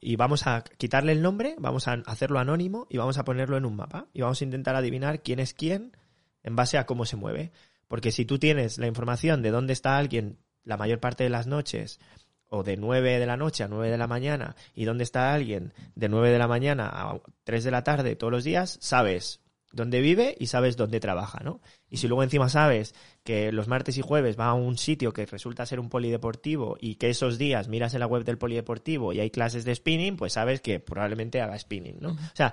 Y 0.00 0.16
vamos 0.16 0.46
a 0.46 0.62
quitarle 0.62 1.12
el 1.12 1.22
nombre, 1.22 1.56
vamos 1.58 1.88
a 1.88 1.92
hacerlo 2.06 2.38
anónimo 2.38 2.86
y 2.90 2.98
vamos 2.98 3.18
a 3.18 3.24
ponerlo 3.24 3.56
en 3.56 3.64
un 3.64 3.76
mapa. 3.76 4.08
Y 4.12 4.22
vamos 4.22 4.40
a 4.40 4.44
intentar 4.44 4.76
adivinar 4.76 5.22
quién 5.22 5.38
es 5.38 5.54
quién 5.54 5.96
en 6.42 6.56
base 6.56 6.78
a 6.78 6.86
cómo 6.86 7.04
se 7.04 7.16
mueve. 7.16 7.52
Porque 7.88 8.12
si 8.12 8.24
tú 8.24 8.38
tienes 8.38 8.78
la 8.78 8.86
información 8.86 9.42
de 9.42 9.50
dónde 9.50 9.72
está 9.72 9.98
alguien 9.98 10.38
la 10.64 10.76
mayor 10.76 11.00
parte 11.00 11.24
de 11.24 11.30
las 11.30 11.46
noches, 11.46 12.00
o 12.48 12.62
de 12.62 12.76
9 12.76 13.18
de 13.18 13.26
la 13.26 13.36
noche 13.36 13.64
a 13.64 13.68
9 13.68 13.90
de 13.90 13.98
la 13.98 14.06
mañana, 14.06 14.56
y 14.74 14.84
dónde 14.84 15.04
está 15.04 15.32
alguien 15.32 15.72
de 15.94 16.08
9 16.08 16.30
de 16.30 16.38
la 16.38 16.48
mañana 16.48 16.88
a 16.88 17.20
3 17.44 17.64
de 17.64 17.70
la 17.70 17.84
tarde 17.84 18.16
todos 18.16 18.32
los 18.32 18.44
días, 18.44 18.78
sabes 18.80 19.40
dónde 19.72 20.00
vive 20.00 20.36
y 20.38 20.46
sabes 20.46 20.76
dónde 20.76 21.00
trabaja, 21.00 21.40
¿no? 21.42 21.60
Y 21.88 21.98
si 21.98 22.08
luego 22.08 22.22
encima 22.22 22.48
sabes 22.48 22.94
que 23.24 23.52
los 23.52 23.68
martes 23.68 23.98
y 23.98 24.02
jueves 24.02 24.38
va 24.38 24.46
a 24.46 24.54
un 24.54 24.78
sitio 24.78 25.12
que 25.12 25.26
resulta 25.26 25.66
ser 25.66 25.80
un 25.80 25.88
polideportivo 25.88 26.76
y 26.80 26.96
que 26.96 27.10
esos 27.10 27.38
días 27.38 27.68
miras 27.68 27.94
en 27.94 28.00
la 28.00 28.06
web 28.06 28.24
del 28.24 28.38
polideportivo 28.38 29.12
y 29.12 29.20
hay 29.20 29.30
clases 29.30 29.64
de 29.64 29.74
spinning, 29.74 30.16
pues 30.16 30.34
sabes 30.34 30.60
que 30.60 30.80
probablemente 30.80 31.40
haga 31.40 31.58
spinning, 31.58 31.98
¿no? 32.00 32.10
O 32.10 32.34
sea, 32.34 32.52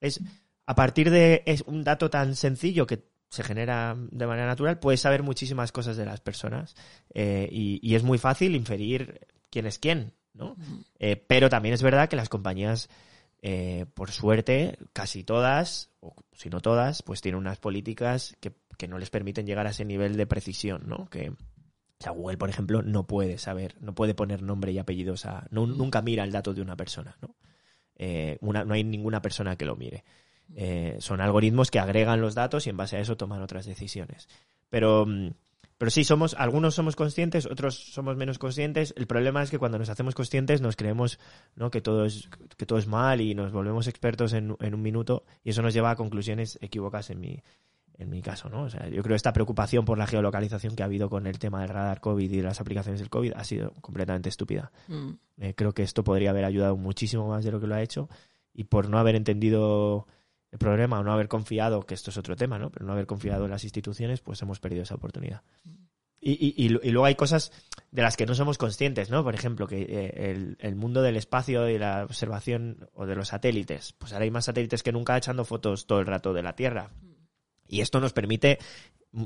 es 0.00 0.20
a 0.66 0.74
partir 0.74 1.10
de 1.10 1.42
es 1.46 1.62
un 1.62 1.82
dato 1.82 2.10
tan 2.10 2.36
sencillo 2.36 2.86
que 2.86 3.10
se 3.30 3.42
genera 3.44 3.96
de 3.96 4.26
manera 4.26 4.46
natural, 4.46 4.80
puedes 4.80 5.00
saber 5.00 5.22
muchísimas 5.22 5.72
cosas 5.72 5.96
de 5.96 6.04
las 6.04 6.20
personas 6.20 6.74
eh, 7.14 7.48
y, 7.50 7.94
es 7.94 8.02
muy 8.02 8.18
fácil 8.18 8.56
inferir 8.56 9.26
quién 9.50 9.66
es 9.66 9.78
quién, 9.78 10.14
¿no? 10.34 10.56
Eh, 10.98 11.16
pero 11.16 11.48
también 11.48 11.74
es 11.74 11.82
verdad 11.82 12.08
que 12.08 12.16
las 12.16 12.28
compañías 12.28 12.88
eh, 13.42 13.86
por 13.94 14.10
suerte, 14.10 14.78
casi 14.92 15.24
todas, 15.24 15.90
o 16.00 16.14
si 16.32 16.50
no 16.50 16.60
todas, 16.60 17.02
pues 17.02 17.20
tienen 17.20 17.38
unas 17.38 17.58
políticas 17.58 18.36
que, 18.40 18.54
no 18.88 18.98
les 18.98 19.10
permiten 19.10 19.46
llegar 19.46 19.66
a 19.66 19.70
ese 19.70 19.84
nivel 19.84 20.16
de 20.16 20.26
precisión, 20.26 20.84
¿no? 20.86 21.10
Que, 21.10 21.28
o 21.28 21.36
sea, 21.98 22.12
Google, 22.12 22.38
por 22.38 22.48
ejemplo, 22.48 22.80
no 22.80 23.06
puede 23.06 23.36
saber, 23.36 23.76
no 23.78 23.94
puede 23.94 24.14
poner 24.14 24.40
nombre 24.40 24.72
y 24.72 24.78
apellidos 24.78 25.26
a... 25.26 25.46
nunca 25.50 26.00
mira 26.00 26.24
el 26.24 26.32
dato 26.32 26.54
de 26.54 26.62
una 26.62 26.76
persona, 26.76 27.18
¿no? 27.20 27.36
Eh, 27.96 28.38
no 28.40 28.72
hay 28.72 28.84
ninguna 28.84 29.20
persona 29.20 29.56
que 29.56 29.66
lo 29.66 29.76
mire. 29.76 30.04
Eh, 30.54 30.96
son 30.98 31.20
algoritmos 31.20 31.70
que 31.70 31.78
agregan 31.78 32.22
los 32.22 32.34
datos 32.34 32.66
y 32.66 32.70
en 32.70 32.78
base 32.78 32.96
a 32.96 33.00
eso 33.00 33.18
toman 33.18 33.42
otras 33.42 33.66
decisiones. 33.66 34.28
Pero... 34.70 35.06
Pero 35.80 35.90
sí, 35.90 36.04
somos, 36.04 36.34
algunos 36.34 36.74
somos 36.74 36.94
conscientes, 36.94 37.46
otros 37.46 37.74
somos 37.74 38.14
menos 38.14 38.38
conscientes. 38.38 38.92
El 38.98 39.06
problema 39.06 39.42
es 39.42 39.50
que 39.50 39.58
cuando 39.58 39.78
nos 39.78 39.88
hacemos 39.88 40.14
conscientes 40.14 40.60
nos 40.60 40.76
creemos 40.76 41.18
¿no? 41.56 41.70
que, 41.70 41.80
todo 41.80 42.04
es, 42.04 42.28
que 42.58 42.66
todo 42.66 42.78
es 42.78 42.86
mal 42.86 43.22
y 43.22 43.34
nos 43.34 43.50
volvemos 43.50 43.88
expertos 43.88 44.34
en, 44.34 44.54
en 44.60 44.74
un 44.74 44.82
minuto 44.82 45.24
y 45.42 45.48
eso 45.48 45.62
nos 45.62 45.72
lleva 45.72 45.90
a 45.90 45.96
conclusiones 45.96 46.58
equivocadas 46.60 47.08
en 47.08 47.20
mi, 47.20 47.42
en 47.96 48.10
mi 48.10 48.20
caso, 48.20 48.50
¿no? 48.50 48.64
O 48.64 48.68
sea, 48.68 48.88
yo 48.88 49.02
creo 49.02 49.14
que 49.14 49.14
esta 49.14 49.32
preocupación 49.32 49.86
por 49.86 49.96
la 49.96 50.06
geolocalización 50.06 50.76
que 50.76 50.82
ha 50.82 50.86
habido 50.86 51.08
con 51.08 51.26
el 51.26 51.38
tema 51.38 51.62
del 51.62 51.70
radar 51.70 52.02
COVID 52.02 52.30
y 52.30 52.36
de 52.36 52.42
las 52.42 52.60
aplicaciones 52.60 53.00
del 53.00 53.08
COVID 53.08 53.32
ha 53.34 53.44
sido 53.44 53.72
completamente 53.80 54.28
estúpida. 54.28 54.72
Mm. 54.86 55.12
Eh, 55.38 55.54
creo 55.54 55.72
que 55.72 55.82
esto 55.82 56.04
podría 56.04 56.28
haber 56.28 56.44
ayudado 56.44 56.76
muchísimo 56.76 57.26
más 57.26 57.42
de 57.42 57.52
lo 57.52 57.58
que 57.58 57.66
lo 57.66 57.74
ha 57.74 57.80
hecho 57.80 58.10
y 58.52 58.64
por 58.64 58.90
no 58.90 58.98
haber 58.98 59.16
entendido 59.16 60.06
el 60.52 60.58
problema 60.58 61.02
no 61.02 61.12
haber 61.12 61.28
confiado, 61.28 61.86
que 61.86 61.94
esto 61.94 62.10
es 62.10 62.16
otro 62.16 62.36
tema, 62.36 62.58
¿no? 62.58 62.70
Pero 62.70 62.86
no 62.86 62.92
haber 62.92 63.06
confiado 63.06 63.44
en 63.44 63.50
las 63.50 63.64
instituciones, 63.64 64.20
pues 64.20 64.42
hemos 64.42 64.58
perdido 64.58 64.82
esa 64.82 64.96
oportunidad. 64.96 65.42
Y, 66.22 66.32
y, 66.32 66.66
y, 66.66 66.90
luego 66.90 67.06
hay 67.06 67.14
cosas 67.14 67.50
de 67.90 68.02
las 68.02 68.16
que 68.18 68.26
no 68.26 68.34
somos 68.34 68.58
conscientes, 68.58 69.08
¿no? 69.08 69.24
Por 69.24 69.34
ejemplo, 69.34 69.66
que 69.66 69.80
eh, 69.88 70.54
el, 70.58 70.76
mundo 70.76 71.00
del 71.00 71.16
espacio 71.16 71.66
y 71.70 71.78
la 71.78 72.04
observación 72.04 72.90
o 72.92 73.06
de 73.06 73.14
los 73.14 73.28
satélites, 73.28 73.94
pues 73.94 74.12
ahora 74.12 74.24
hay 74.24 74.30
más 74.30 74.44
satélites 74.44 74.82
que 74.82 74.92
nunca 74.92 75.16
echando 75.16 75.46
fotos 75.46 75.86
todo 75.86 76.00
el 76.00 76.06
rato 76.06 76.34
de 76.34 76.42
la 76.42 76.54
Tierra. 76.54 76.90
Y 77.66 77.80
esto 77.80 78.00
nos 78.00 78.12
permite, 78.12 78.58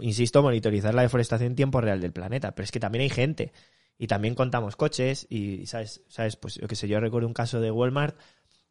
insisto, 0.02 0.40
monitorizar 0.40 0.94
la 0.94 1.02
deforestación 1.02 1.48
en 1.48 1.56
tiempo 1.56 1.80
real 1.80 2.00
del 2.00 2.12
planeta. 2.12 2.54
Pero 2.54 2.64
es 2.64 2.70
que 2.70 2.80
también 2.80 3.02
hay 3.02 3.10
gente. 3.10 3.52
Y 3.98 4.06
también 4.06 4.36
contamos 4.36 4.76
coches 4.76 5.26
y, 5.28 5.66
¿sabes? 5.66 6.02
¿sabes? 6.08 6.36
Pues 6.36 6.56
yo 6.56 6.68
sé, 6.76 6.86
yo 6.86 7.00
recuerdo 7.00 7.26
un 7.26 7.34
caso 7.34 7.60
de 7.60 7.72
Walmart 7.72 8.16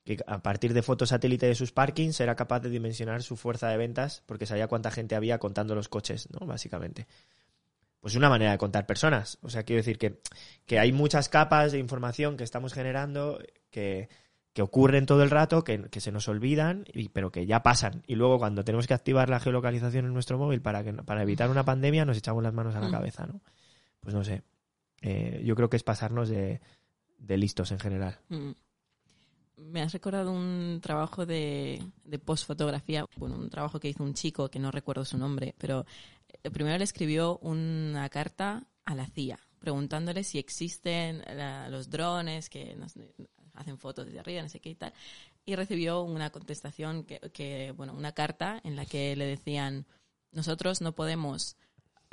que 0.03 0.17
a 0.27 0.41
partir 0.43 0.73
de 0.73 0.81
fotos 0.81 1.09
satélite 1.09 1.45
de 1.45 1.55
sus 1.55 1.71
parkings 1.71 2.19
era 2.19 2.35
capaz 2.35 2.59
de 2.59 2.69
dimensionar 2.69 3.23
su 3.23 3.35
fuerza 3.37 3.69
de 3.69 3.77
ventas 3.77 4.23
porque 4.25 4.45
sabía 4.45 4.67
cuánta 4.67 4.91
gente 4.91 5.15
había 5.15 5.37
contando 5.39 5.75
los 5.75 5.87
coches, 5.89 6.27
¿no? 6.31 6.45
Básicamente. 6.45 7.07
Pues 8.01 8.15
una 8.15 8.29
manera 8.29 8.51
de 8.51 8.57
contar 8.57 8.85
personas. 8.85 9.37
O 9.41 9.49
sea, 9.49 9.63
quiero 9.63 9.79
decir 9.79 9.97
que, 9.97 10.19
que 10.65 10.77
hay 10.77 10.91
muchas 10.91 11.29
capas 11.29 11.71
de 11.71 11.79
información 11.79 12.35
que 12.35 12.43
estamos 12.43 12.73
generando 12.73 13.39
que, 13.69 14.09
que 14.51 14.61
ocurren 14.61 15.05
todo 15.05 15.23
el 15.23 15.29
rato, 15.29 15.63
que, 15.63 15.83
que 15.83 16.01
se 16.01 16.11
nos 16.11 16.27
olvidan, 16.27 16.83
y, 16.93 17.07
pero 17.07 17.31
que 17.31 17.45
ya 17.45 17.63
pasan. 17.63 18.03
Y 18.05 18.15
luego 18.15 18.39
cuando 18.39 18.65
tenemos 18.65 18.87
que 18.87 18.93
activar 18.93 19.29
la 19.29 19.39
geolocalización 19.39 20.05
en 20.05 20.13
nuestro 20.13 20.37
móvil 20.37 20.61
para, 20.61 20.83
que, 20.83 20.91
para 20.91 21.23
evitar 21.23 21.49
una 21.49 21.63
pandemia, 21.63 22.03
nos 22.03 22.17
echamos 22.17 22.43
las 22.43 22.53
manos 22.53 22.75
a 22.75 22.81
la 22.81 22.89
Mm. 22.89 22.91
cabeza, 22.91 23.25
¿no? 23.25 23.39
Pues 24.01 24.13
no 24.13 24.23
sé. 24.25 24.43
Eh, 25.01 25.41
yo 25.45 25.55
creo 25.55 25.69
que 25.69 25.77
es 25.77 25.83
pasarnos 25.83 26.27
de, 26.27 26.59
de 27.19 27.37
listos 27.37 27.71
en 27.71 27.79
general. 27.79 28.19
Mm. 28.27 28.51
Me 29.57 29.81
has 29.81 29.93
recordado 29.93 30.31
un 30.31 30.79
trabajo 30.81 31.25
de, 31.25 31.81
de 32.03 32.19
postfotografía, 32.19 33.05
bueno, 33.17 33.35
un 33.35 33.49
trabajo 33.49 33.79
que 33.79 33.89
hizo 33.89 34.03
un 34.03 34.13
chico 34.13 34.49
que 34.49 34.59
no 34.59 34.71
recuerdo 34.71 35.05
su 35.05 35.17
nombre, 35.17 35.55
pero 35.57 35.85
eh, 36.43 36.49
primero 36.49 36.77
le 36.77 36.83
escribió 36.83 37.37
una 37.39 38.09
carta 38.09 38.63
a 38.85 38.95
la 38.95 39.05
CIA 39.05 39.39
preguntándole 39.63 40.25
si 40.25 40.39
existen 40.39 41.23
los 41.69 41.89
drones 41.89 42.49
que 42.49 42.75
nos 42.75 42.95
hacen 43.53 43.77
fotos 43.77 44.05
desde 44.05 44.19
arriba, 44.19 44.41
no 44.41 44.49
sé 44.49 44.59
qué 44.59 44.71
y 44.71 44.75
tal, 44.75 44.93
y 45.45 45.55
recibió 45.55 46.01
una 46.01 46.31
contestación 46.31 47.05
que, 47.05 47.21
que, 47.31 47.71
bueno, 47.71 47.93
una 47.93 48.11
carta 48.11 48.59
en 48.65 48.75
la 48.75 48.85
que 48.85 49.15
le 49.15 49.25
decían 49.25 49.85
nosotros 50.33 50.81
no 50.81 50.93
podemos 50.93 51.55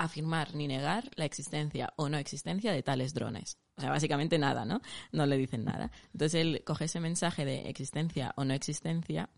afirmar 0.01 0.55
ni 0.55 0.67
negar 0.67 1.11
la 1.17 1.27
existencia 1.27 1.93
o 1.97 2.09
no 2.09 2.17
existencia 2.17 2.73
de 2.73 2.83
tales 2.83 3.13
drones. 3.13 3.59
O 3.77 3.83
sea, 3.83 3.91
básicamente 3.91 4.39
nada, 4.39 4.65
¿no? 4.65 4.81
No 5.13 5.27
le 5.27 5.37
dicen 5.37 5.65
nada. 5.65 5.91
Entonces 6.13 6.41
él 6.41 6.63
coge 6.65 6.87
ese 6.87 7.01
mensaje 7.01 7.45
de 7.45 7.69
existencia 7.69 8.33
o 8.37 8.45
no 8.45 8.55
existencia 8.55 9.29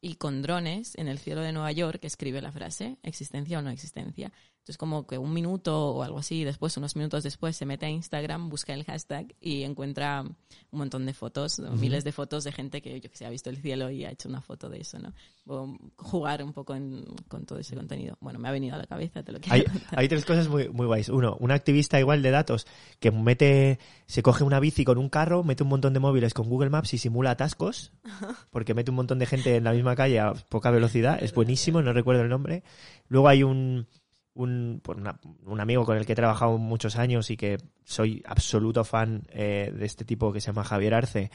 y 0.00 0.14
con 0.16 0.42
drones 0.42 0.96
en 0.96 1.08
el 1.08 1.18
cielo 1.18 1.40
de 1.40 1.52
Nueva 1.52 1.72
York 1.72 2.04
escribe 2.04 2.40
la 2.40 2.52
frase 2.52 2.98
existencia 3.02 3.58
o 3.58 3.62
no 3.62 3.70
existencia. 3.70 4.32
Entonces 4.60 4.76
como 4.76 5.06
que 5.06 5.16
un 5.16 5.32
minuto 5.32 5.88
o 5.92 6.02
algo 6.02 6.18
así, 6.18 6.44
después, 6.44 6.76
unos 6.76 6.94
minutos 6.94 7.22
después, 7.24 7.56
se 7.56 7.64
mete 7.64 7.86
a 7.86 7.90
Instagram, 7.90 8.50
busca 8.50 8.74
el 8.74 8.84
hashtag 8.84 9.34
y 9.40 9.62
encuentra 9.62 10.20
un 10.22 10.78
montón 10.78 11.06
de 11.06 11.14
fotos, 11.14 11.58
miles 11.58 12.04
de 12.04 12.12
fotos 12.12 12.44
de 12.44 12.52
gente 12.52 12.82
que 12.82 13.00
yo 13.00 13.10
que 13.10 13.16
sé, 13.16 13.24
ha 13.24 13.30
visto 13.30 13.48
el 13.48 13.56
cielo 13.56 13.90
y 13.90 14.04
ha 14.04 14.10
hecho 14.10 14.28
una 14.28 14.42
foto 14.42 14.68
de 14.68 14.80
eso, 14.80 14.98
¿no? 14.98 15.12
O 15.46 15.76
jugar 15.96 16.44
un 16.44 16.52
poco 16.52 16.74
en- 16.74 17.04
con 17.26 17.46
todo 17.46 17.58
ese 17.58 17.74
contenido. 17.74 18.18
Bueno, 18.20 18.38
me 18.38 18.48
ha 18.48 18.52
venido 18.52 18.74
a 18.74 18.78
la 18.78 18.84
cabeza, 18.86 19.22
te 19.22 19.32
lo 19.32 19.40
quiero 19.40 19.54
Hay, 19.54 19.64
contar. 19.64 19.98
hay 19.98 20.08
tres 20.08 20.26
cosas 20.26 20.48
muy, 20.48 20.68
muy 20.68 20.86
guays. 20.86 21.08
Uno, 21.08 21.36
un 21.40 21.50
activista 21.50 21.98
igual 21.98 22.20
de 22.22 22.30
datos 22.30 22.66
que 23.00 23.10
mete, 23.10 23.78
se 24.06 24.22
coge 24.22 24.44
una 24.44 24.60
bici 24.60 24.84
con 24.84 24.98
un 24.98 25.08
carro, 25.08 25.42
mete 25.42 25.62
un 25.62 25.70
montón 25.70 25.94
de 25.94 26.00
móviles 26.00 26.34
con 26.34 26.48
Google 26.50 26.68
Maps 26.70 26.92
y 26.92 26.98
simula 26.98 27.30
atascos, 27.30 27.92
porque 28.50 28.74
mete 28.74 28.90
un 28.90 28.96
montón 28.96 29.18
de 29.18 29.24
gente 29.26 29.56
en 29.56 29.64
la 29.64 29.72
misma 29.72 29.96
calle 29.96 30.20
a 30.20 30.34
poca 30.34 30.70
velocidad. 30.70 31.18
Es 31.22 31.32
buenísimo, 31.34 31.80
no 31.80 31.94
recuerdo 31.94 32.22
el 32.22 32.28
nombre. 32.28 32.62
Luego 33.08 33.26
hay 33.28 33.42
un, 33.42 33.88
un, 34.34 34.80
pues 34.82 34.98
un 35.44 35.60
amigo 35.60 35.84
con 35.84 35.96
el 35.96 36.06
que 36.06 36.12
he 36.12 36.16
trabajado 36.16 36.58
muchos 36.58 36.96
años 36.96 37.30
y 37.30 37.36
que 37.36 37.58
soy 37.84 38.22
absoluto 38.26 38.84
fan 38.84 39.24
eh, 39.30 39.72
de 39.74 39.86
este 39.86 40.04
tipo 40.04 40.32
que 40.32 40.40
se 40.40 40.48
llama 40.48 40.64
Javier 40.64 40.94
Arce, 40.94 41.30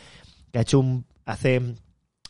que 0.51 0.59
ha 0.59 0.61
hecho 0.61 0.79
un, 0.79 1.05
hace, 1.25 1.61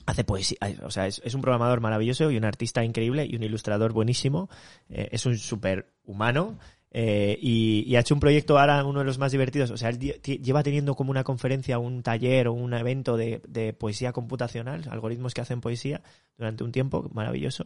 hace 0.05 0.23
poesía, 0.23 0.57
o 0.83 0.89
sea, 0.89 1.07
es, 1.07 1.35
un 1.35 1.41
programador 1.41 1.81
maravilloso 1.81 2.31
y 2.31 2.37
un 2.37 2.45
artista 2.45 2.83
increíble 2.83 3.25
y 3.29 3.35
un 3.35 3.43
ilustrador 3.43 3.93
buenísimo. 3.93 4.49
Eh, 4.89 5.09
es 5.11 5.25
un 5.25 5.37
súper 5.37 5.93
humano. 6.03 6.57
eh, 6.97 7.37
y, 7.41 7.83
y 7.87 7.97
ha 7.97 7.99
hecho 7.99 8.13
un 8.13 8.21
proyecto 8.21 8.57
ahora, 8.57 8.83
uno 8.85 8.99
de 8.99 9.05
los 9.05 9.17
más 9.17 9.31
divertidos. 9.33 9.69
O 9.69 9.77
sea, 9.77 9.89
él 9.89 9.99
lleva 9.99 10.63
teniendo 10.63 10.95
como 10.95 11.11
una 11.11 11.25
conferencia, 11.25 11.77
un 11.77 12.03
taller 12.03 12.47
o 12.47 12.53
un 12.53 12.73
evento 12.73 13.17
de, 13.17 13.41
de 13.47 13.73
poesía 13.73 14.13
computacional, 14.13 14.85
algoritmos 14.89 15.33
que 15.33 15.41
hacen 15.41 15.59
poesía 15.59 16.01
durante 16.37 16.63
un 16.63 16.71
tiempo, 16.71 17.09
maravilloso. 17.13 17.65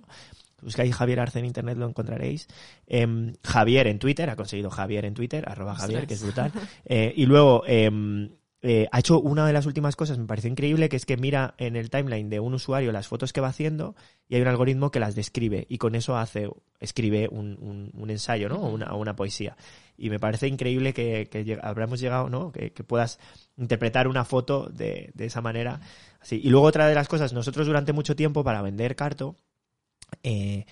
Buscáis 0.61 0.95
Javier 0.95 1.19
Arce 1.19 1.39
en 1.39 1.45
internet, 1.45 1.77
lo 1.77 1.87
encontraréis. 1.87 2.47
Em, 2.87 3.33
Javier 3.43 3.87
en 3.87 3.99
Twitter, 3.99 4.29
ha 4.29 4.35
conseguido 4.35 4.69
Javier 4.69 5.05
en 5.05 5.13
Twitter, 5.13 5.43
arroba 5.47 5.75
Javier, 5.75 6.07
que 6.07 6.13
es 6.15 6.23
brutal. 6.23 6.51
Eh, 6.85 7.13
y 7.15 7.25
luego 7.25 7.63
em, 7.67 8.29
eh, 8.61 8.87
ha 8.91 8.99
hecho 8.99 9.19
una 9.21 9.45
de 9.47 9.53
las 9.53 9.65
últimas 9.65 9.95
cosas, 9.95 10.17
me 10.17 10.25
pareció 10.25 10.49
increíble, 10.49 10.89
que 10.89 10.95
es 10.97 11.05
que 11.05 11.15
mira 11.17 11.53
en 11.57 11.75
el 11.75 11.89
timeline 11.89 12.29
de 12.29 12.39
un 12.41 12.53
usuario 12.53 12.91
las 12.91 13.07
fotos 13.07 13.31
que 13.31 13.39
va 13.41 13.47
haciendo 13.47 13.95
y 14.27 14.35
hay 14.35 14.41
un 14.41 14.47
algoritmo 14.49 14.91
que 14.91 14.99
las 14.99 15.15
describe 15.15 15.65
y 15.69 15.77
con 15.77 15.95
eso 15.95 16.17
hace, 16.17 16.49
escribe 16.79 17.29
un, 17.31 17.57
un- 17.61 17.91
un 17.93 18.09
ensayo, 18.09 18.49
¿no? 18.49 18.57
O 18.57 18.69
una, 18.97 19.15
poesía. 19.15 19.55
Y 19.97 20.09
me 20.09 20.19
parece 20.19 20.47
increíble 20.47 20.93
que, 20.93 21.27
que 21.29 21.57
habremos 21.61 21.99
llegado, 22.01 22.29
¿no? 22.29 22.51
Que, 22.51 22.71
que 22.73 22.83
puedas 22.83 23.19
interpretar 23.57 24.07
una 24.07 24.25
foto 24.25 24.67
de, 24.69 25.11
de 25.13 25.25
esa 25.25 25.41
manera. 25.41 25.79
Así. 26.19 26.41
Y 26.43 26.49
luego 26.49 26.65
otra 26.67 26.87
de 26.87 26.95
las 26.95 27.07
cosas, 27.07 27.31
nosotros 27.33 27.65
durante 27.67 27.93
mucho 27.93 28.15
tiempo 28.15 28.43
para 28.43 28.61
vender 28.61 28.95
Carto 28.95 29.35
eh, 30.23 30.65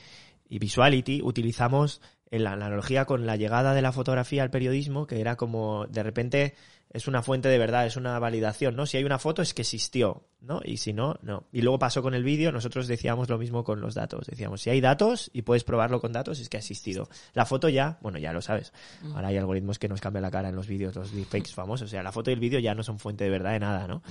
y 0.49 0.59
Visuality 0.59 1.21
utilizamos 1.21 2.01
en 2.29 2.43
la 2.43 2.53
analogía 2.53 3.05
con 3.05 3.25
la 3.25 3.35
llegada 3.35 3.73
de 3.73 3.81
la 3.81 3.91
fotografía 3.91 4.43
al 4.43 4.49
periodismo, 4.49 5.07
que 5.07 5.21
era 5.21 5.35
como 5.35 5.85
de 5.87 6.03
repente 6.03 6.55
es 6.89 7.07
una 7.07 7.21
fuente 7.21 7.49
de 7.49 7.57
verdad, 7.57 7.85
es 7.85 7.97
una 7.97 8.17
validación, 8.17 8.75
¿no? 8.75 8.85
Si 8.85 8.97
hay 8.97 9.03
una 9.03 9.19
foto 9.19 9.41
es 9.41 9.53
que 9.53 9.61
existió, 9.61 10.23
¿no? 10.39 10.61
Y 10.63 10.77
si 10.77 10.93
no, 10.93 11.19
no. 11.21 11.45
Y 11.51 11.61
luego 11.61 11.79
pasó 11.79 12.01
con 12.01 12.13
el 12.13 12.23
vídeo, 12.23 12.51
nosotros 12.51 12.87
decíamos 12.87 13.29
lo 13.29 13.37
mismo 13.37 13.63
con 13.63 13.81
los 13.81 13.93
datos. 13.93 14.25
Decíamos, 14.27 14.61
si 14.61 14.69
hay 14.69 14.79
datos 14.79 15.29
y 15.33 15.41
puedes 15.41 15.63
probarlo 15.63 15.99
con 15.99 16.13
datos, 16.13 16.39
es 16.39 16.49
que 16.49 16.57
ha 16.57 16.59
existido. 16.59 17.09
La 17.33 17.45
foto 17.45 17.67
ya, 17.67 17.97
bueno, 18.01 18.19
ya 18.19 18.31
lo 18.31 18.41
sabes. 18.41 18.71
Ahora 19.13 19.27
hay 19.27 19.37
algoritmos 19.37 19.79
que 19.79 19.89
nos 19.89 19.99
cambian 19.99 20.23
la 20.23 20.31
cara 20.31 20.49
en 20.49 20.55
los 20.55 20.67
vídeos, 20.67 20.95
los 20.95 21.13
deepfakes 21.13 21.53
famosos. 21.53 21.87
O 21.87 21.91
sea, 21.91 22.03
la 22.03 22.11
foto 22.11 22.31
y 22.31 22.33
el 22.33 22.39
vídeo 22.39 22.59
ya 22.59 22.73
no 22.73 22.83
son 22.83 22.99
fuente 22.99 23.25
de 23.25 23.29
verdad 23.29 23.51
de 23.51 23.59
nada, 23.59 23.87
¿no? 23.87 24.01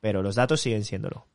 Pero 0.00 0.22
los 0.22 0.34
datos 0.34 0.60
siguen 0.60 0.84
siéndolo. 0.84 1.26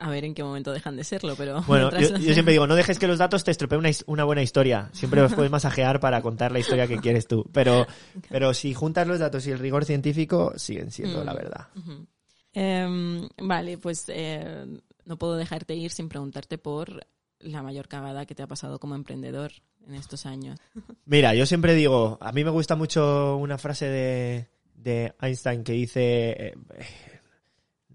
A 0.00 0.10
ver 0.10 0.24
en 0.24 0.32
qué 0.32 0.44
momento 0.44 0.72
dejan 0.72 0.94
de 0.96 1.02
serlo, 1.02 1.34
pero... 1.36 1.62
Bueno, 1.62 1.90
yo, 1.98 2.16
siempre 2.18 2.52
digo, 2.52 2.68
no 2.68 2.76
dejes 2.76 3.00
que 3.00 3.08
los 3.08 3.18
datos 3.18 3.42
te 3.42 3.50
estropeen 3.50 3.82
una, 4.06 4.22
buena 4.22 4.42
historia. 4.42 4.88
Siempre 4.92 5.20
los 5.20 5.34
puedes 5.34 5.50
masajear 5.50 5.98
para 5.98 6.22
contar 6.22 6.52
la 6.52 6.60
historia 6.60 6.86
que 6.86 6.98
quieres 6.98 7.26
tú. 7.26 7.44
Pero, 7.52 7.84
pero 8.28 8.54
si 8.54 8.74
juntas 8.74 9.08
los 9.08 9.18
datos 9.18 9.44
y 9.48 9.50
el 9.50 9.58
rigor 9.58 9.84
científico, 9.84 10.52
siguen 10.56 10.92
siendo 10.92 11.22
Mm. 11.22 11.26
la 11.26 11.34
verdad. 11.34 11.66
Ujú. 11.76 12.06
Em, 12.52 13.28
vale, 13.42 13.76
pues 13.78 14.04
eh, 14.08 14.66
no 15.04 15.16
puedo 15.18 15.36
dejarte 15.36 15.74
ir 15.74 15.90
sin 15.90 16.08
preguntarte 16.08 16.58
por 16.58 17.04
la 17.40 17.62
mayor 17.62 17.88
cagada 17.88 18.24
que 18.26 18.34
te 18.34 18.42
ha 18.42 18.46
pasado 18.46 18.78
como 18.78 18.94
emprendedor 18.94 19.50
en 19.86 19.94
estos 19.94 20.26
años. 20.26 20.60
Mira, 21.06 21.34
yo 21.34 21.44
siempre 21.46 21.74
digo, 21.74 22.18
a 22.20 22.30
mí 22.32 22.44
me 22.44 22.50
gusta 22.50 22.76
mucho 22.76 23.36
una 23.36 23.58
frase 23.58 23.86
de, 23.86 24.48
de 24.74 25.12
Einstein 25.20 25.64
que 25.64 25.72
dice, 25.72 26.30
eh, 26.30 26.54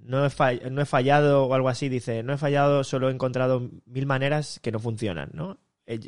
no, 0.06 0.26
he 0.26 0.30
fall- 0.30 0.62
no 0.72 0.82
he 0.82 0.86
fallado 0.86 1.46
o 1.46 1.54
algo 1.54 1.70
así, 1.70 1.90
dice, 1.90 2.24
no 2.24 2.34
he 2.34 2.38
fallado, 2.38 2.84
solo 2.84 3.10
he 3.10 3.14
encontrado 3.14 3.70
mil 3.86 4.06
maneras 4.06 4.60
que 4.62 4.72
no 4.72 4.80
funcionan, 4.80 5.30
¿no? 5.34 5.58
En 5.86 6.02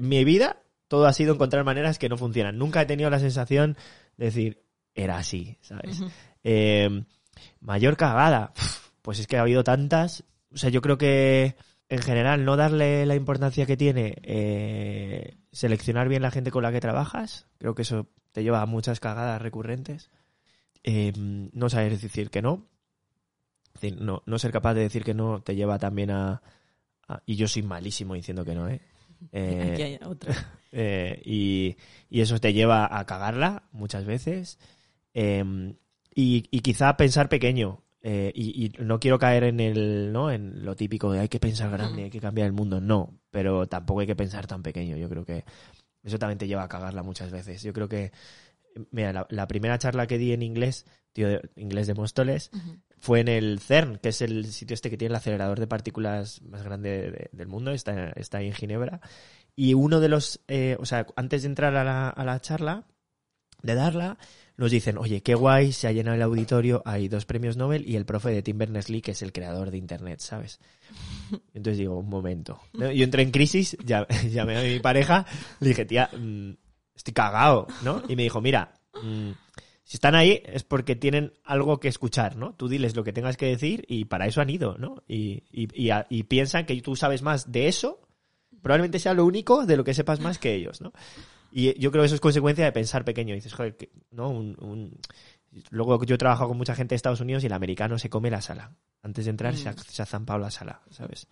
mi 0.00 0.24
vida 0.24 0.62
todo 0.88 1.06
ha 1.06 1.12
sido 1.12 1.34
encontrar 1.34 1.64
maneras 1.64 1.98
que 1.98 2.08
no 2.08 2.16
funcionan. 2.16 2.58
Nunca 2.58 2.82
he 2.82 2.86
tenido 2.86 3.08
la 3.10 3.18
sensación 3.18 3.76
de 4.16 4.26
decir, 4.26 4.62
era 4.94 5.16
así, 5.18 5.56
¿sabes? 5.62 6.02
Eh, 6.44 7.04
mayor 7.60 7.96
cagada. 7.96 8.52
Pues 9.00 9.18
es 9.18 9.26
que 9.26 9.36
ha 9.36 9.40
habido 9.40 9.64
tantas. 9.64 10.24
O 10.52 10.56
sea, 10.58 10.70
yo 10.70 10.82
creo 10.82 10.98
que 10.98 11.56
en 11.88 11.98
general 12.02 12.44
no 12.44 12.56
darle 12.56 13.04
la 13.06 13.14
importancia 13.14 13.66
que 13.66 13.76
tiene 13.76 14.16
eh, 14.22 15.38
seleccionar 15.50 16.08
bien 16.08 16.22
la 16.22 16.30
gente 16.30 16.50
con 16.50 16.62
la 16.62 16.70
que 16.72 16.80
trabajas. 16.80 17.46
Creo 17.58 17.74
que 17.74 17.82
eso 17.82 18.06
te 18.32 18.42
lleva 18.42 18.60
a 18.62 18.66
muchas 18.66 19.00
cagadas 19.00 19.40
recurrentes. 19.42 20.10
Eh, 20.84 21.12
no 21.16 21.68
saber 21.70 21.98
decir 21.98 22.28
que 22.30 22.42
no. 22.42 22.66
Decir, 23.82 24.00
no, 24.00 24.22
no 24.26 24.38
ser 24.38 24.52
capaz 24.52 24.74
de 24.74 24.80
decir 24.82 25.04
que 25.04 25.14
no 25.14 25.42
te 25.42 25.54
lleva 25.54 25.78
también 25.78 26.10
a, 26.10 26.40
a- 27.08 27.22
y 27.26 27.36
yo 27.36 27.48
soy 27.48 27.62
malísimo 27.62 28.14
diciendo 28.14 28.44
que 28.44 28.54
no, 28.54 28.68
¿eh? 28.68 28.80
Eh, 29.32 29.70
Aquí 29.72 29.82
hay 29.82 29.98
otro. 30.04 30.32
eh, 30.72 31.20
y, 31.24 31.76
y 32.08 32.20
eso 32.20 32.38
te 32.40 32.52
lleva 32.52 32.98
a 32.98 33.04
cagarla 33.06 33.64
muchas 33.72 34.04
veces. 34.04 34.58
Eh, 35.14 35.74
y, 36.14 36.44
y 36.50 36.60
quizá 36.60 36.96
pensar 36.96 37.28
pequeño. 37.28 37.82
Eh, 38.04 38.32
y, 38.34 38.66
y 38.66 38.72
no 38.84 38.98
quiero 38.98 39.18
caer 39.18 39.44
en 39.44 39.60
el, 39.60 40.12
¿no? 40.12 40.30
En 40.32 40.64
lo 40.64 40.74
típico 40.74 41.12
de 41.12 41.20
hay 41.20 41.28
que 41.28 41.38
pensar 41.38 41.70
grande, 41.70 42.04
hay 42.04 42.10
que 42.10 42.20
cambiar 42.20 42.46
el 42.46 42.52
mundo. 42.52 42.80
No, 42.80 43.14
pero 43.30 43.68
tampoco 43.68 44.00
hay 44.00 44.06
que 44.08 44.16
pensar 44.16 44.46
tan 44.48 44.62
pequeño. 44.62 44.96
Yo 44.96 45.08
creo 45.08 45.24
que 45.24 45.44
eso 46.02 46.18
también 46.18 46.38
te 46.38 46.48
lleva 46.48 46.64
a 46.64 46.68
cagarla 46.68 47.02
muchas 47.04 47.30
veces. 47.30 47.62
Yo 47.62 47.72
creo 47.72 47.88
que, 47.88 48.10
mira, 48.90 49.12
la, 49.12 49.26
la 49.30 49.46
primera 49.46 49.78
charla 49.78 50.08
que 50.08 50.18
di 50.18 50.32
en 50.32 50.42
inglés, 50.42 50.84
tío, 51.12 51.28
de- 51.28 51.48
inglés 51.56 51.86
de 51.86 51.94
Móstoles. 51.94 52.50
Fue 53.04 53.18
en 53.18 53.26
el 53.26 53.58
CERN, 53.58 53.96
que 53.98 54.10
es 54.10 54.22
el 54.22 54.46
sitio 54.52 54.74
este 54.74 54.88
que 54.88 54.96
tiene 54.96 55.10
el 55.10 55.16
acelerador 55.16 55.58
de 55.58 55.66
partículas 55.66 56.40
más 56.42 56.62
grande 56.62 57.10
de- 57.10 57.30
del 57.32 57.48
mundo, 57.48 57.72
está, 57.72 58.10
está 58.10 58.38
ahí 58.38 58.46
en 58.46 58.52
Ginebra. 58.54 59.00
Y 59.56 59.74
uno 59.74 59.98
de 59.98 60.08
los, 60.08 60.40
eh, 60.46 60.76
o 60.78 60.86
sea, 60.86 61.04
antes 61.16 61.42
de 61.42 61.48
entrar 61.48 61.74
a 61.74 61.82
la, 61.82 62.08
a 62.10 62.24
la 62.24 62.40
charla, 62.40 62.84
de 63.60 63.74
darla, 63.74 64.18
nos 64.56 64.70
dicen, 64.70 64.98
oye, 64.98 65.20
qué 65.20 65.34
guay, 65.34 65.72
se 65.72 65.88
ha 65.88 65.92
llenado 65.92 66.14
el 66.16 66.22
auditorio, 66.22 66.80
hay 66.84 67.08
dos 67.08 67.26
premios 67.26 67.56
Nobel 67.56 67.88
y 67.88 67.96
el 67.96 68.04
profe 68.04 68.30
de 68.30 68.42
Tim 68.42 68.58
Berners-Lee, 68.58 69.02
que 69.02 69.10
es 69.12 69.22
el 69.22 69.32
creador 69.32 69.72
de 69.72 69.78
Internet, 69.78 70.20
¿sabes? 70.20 70.60
Entonces 71.54 71.78
digo, 71.78 71.98
un 71.98 72.08
momento. 72.08 72.60
¿no? 72.72 72.90
Yo 72.92 73.02
entré 73.04 73.22
en 73.24 73.32
crisis, 73.32 73.76
ya- 73.84 74.06
llamé 74.30 74.56
a 74.58 74.62
mi 74.62 74.78
pareja, 74.80 75.26
le 75.60 75.68
dije, 75.70 75.84
tía, 75.84 76.08
mm, 76.16 76.50
estoy 76.94 77.14
cagado, 77.14 77.66
¿no? 77.82 78.00
Y 78.08 78.14
me 78.16 78.22
dijo, 78.22 78.40
mira, 78.40 78.74
mm, 79.02 79.30
Si 79.92 79.96
están 79.96 80.14
ahí 80.14 80.42
es 80.46 80.62
porque 80.62 80.96
tienen 80.96 81.34
algo 81.44 81.78
que 81.78 81.88
escuchar, 81.88 82.34
¿no? 82.34 82.54
Tú 82.54 82.66
diles 82.66 82.96
lo 82.96 83.04
que 83.04 83.12
tengas 83.12 83.36
que 83.36 83.44
decir 83.44 83.84
y 83.88 84.06
para 84.06 84.26
eso 84.26 84.40
han 84.40 84.48
ido, 84.48 84.78
¿no? 84.78 85.02
Y, 85.06 85.44
y, 85.52 85.68
y, 86.08 86.22
piensan 86.22 86.64
que 86.64 86.80
tú 86.80 86.96
sabes 86.96 87.20
más 87.20 87.52
de 87.52 87.68
eso, 87.68 88.00
probablemente 88.62 88.98
sea 88.98 89.12
lo 89.12 89.26
único 89.26 89.66
de 89.66 89.76
lo 89.76 89.84
que 89.84 89.92
sepas 89.92 90.18
más 90.18 90.38
que 90.38 90.54
ellos, 90.54 90.80
¿no? 90.80 90.94
Y 91.50 91.78
yo 91.78 91.90
creo 91.90 92.04
que 92.04 92.06
eso 92.06 92.14
es 92.14 92.22
consecuencia 92.22 92.64
de 92.64 92.72
pensar 92.72 93.04
pequeño. 93.04 93.34
dices, 93.34 93.52
joder, 93.52 93.76
¿no? 94.10 94.30
Un, 94.30 94.98
Luego 95.68 96.02
yo 96.04 96.14
he 96.14 96.18
trabajado 96.18 96.48
con 96.48 96.56
mucha 96.56 96.74
gente 96.74 96.94
de 96.94 96.96
Estados 96.96 97.20
Unidos 97.20 97.42
y 97.42 97.48
el 97.48 97.52
americano 97.52 97.98
se 97.98 98.08
come 98.08 98.30
la 98.30 98.40
sala. 98.40 98.72
Antes 99.02 99.26
de 99.26 99.30
entrar 99.30 99.54
se, 99.54 99.68
ha, 99.68 99.72
mm. 99.72 99.78
se, 99.86 100.00
ha, 100.00 100.06
zampado 100.06 100.38
la 100.38 100.50
sala, 100.50 100.80
¿sabes? 100.88 101.28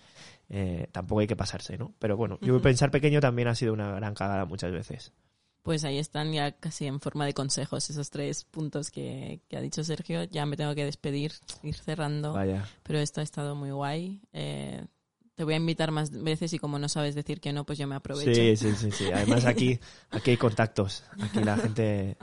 Eh, 0.51 0.87
tampoco 0.93 1.23
hay 1.23 1.27
que 1.27 1.37
pasarse, 1.37 1.79
¿no? 1.79 1.95
Pero 1.99 2.19
bueno, 2.19 2.39
yo 2.43 2.61
pensar 2.61 2.91
pequeño 2.91 3.21
también 3.21 3.49
ha 3.49 3.55
sido 3.55 3.73
una 3.73 3.95
gran 3.95 4.13
cagada 4.13 4.45
muchas 4.45 4.71
veces. 4.71 5.15
Pues 5.63 5.85
ahí 5.85 5.99
están 5.99 6.33
ya 6.33 6.53
casi 6.53 6.87
en 6.87 7.01
forma 7.01 7.27
de 7.27 7.35
consejos 7.35 7.91
esos 7.91 8.11
tres 8.11 8.45
puntos 8.45 8.91
que, 8.91 9.43
ha 9.55 9.61
dicho 9.61 9.85
Sergio. 9.85 10.25
Ya 10.25 10.47
me 10.47 10.57
tengo 10.57 10.75
que 10.75 10.85
despedir, 10.85 11.33
ir 11.63 11.75
cerrando. 11.75 12.33
Vaya. 12.33 12.67
Pero 12.83 12.99
esto 12.99 13.21
ha 13.21 13.25
estado 13.25 13.55
muy 13.55 13.71
guay. 13.71 14.23
Eh, 14.33 14.87
te 15.35 15.45
voy 15.45 15.55
a 15.55 15.57
invitar 15.59 15.91
más 15.91 16.11
veces 16.11 16.53
y 16.53 16.59
como 16.59 16.79
no 16.79 16.89
sabes 16.89 17.15
decir 17.15 17.41
que 17.41 17.53
no, 17.53 17.65
pues 17.65 17.79
yo 17.79 17.87
me 17.87 17.95
aprovecho. 17.95 18.35
Sí, 18.35 18.57
sí, 18.57 18.75
sí, 18.75 18.91
sí. 18.91 19.11
Además 19.13 19.47
aquí, 19.47 19.81
aquí 20.11 20.33
hay 20.33 20.37
contactos. 20.37 21.05
Aquí 21.19 21.43
la 21.43 21.57
gente, 21.57 22.17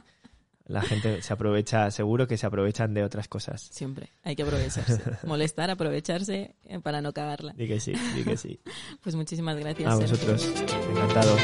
la 0.67 0.81
gente 0.81 1.21
se 1.21 1.33
aprovecha, 1.33 1.89
seguro 1.91 2.27
que 2.27 2.37
se 2.37 2.45
aprovechan 2.45 2.93
de 2.93 3.03
otras 3.03 3.27
cosas. 3.27 3.61
Siempre, 3.71 4.09
hay 4.23 4.35
que 4.35 4.43
aprovecharse. 4.43 5.01
Molestar, 5.25 5.69
aprovecharse 5.69 6.55
eh, 6.65 6.79
para 6.79 7.01
no 7.01 7.13
cagarla. 7.13 7.53
Di 7.53 7.67
que 7.67 7.79
sí, 7.79 7.93
di 8.15 8.23
que 8.23 8.37
sí. 8.37 8.59
Pues 9.01 9.15
muchísimas 9.15 9.57
gracias. 9.57 9.91
A 9.91 9.95
vosotros. 9.95 10.53
Encantado. 10.89 11.37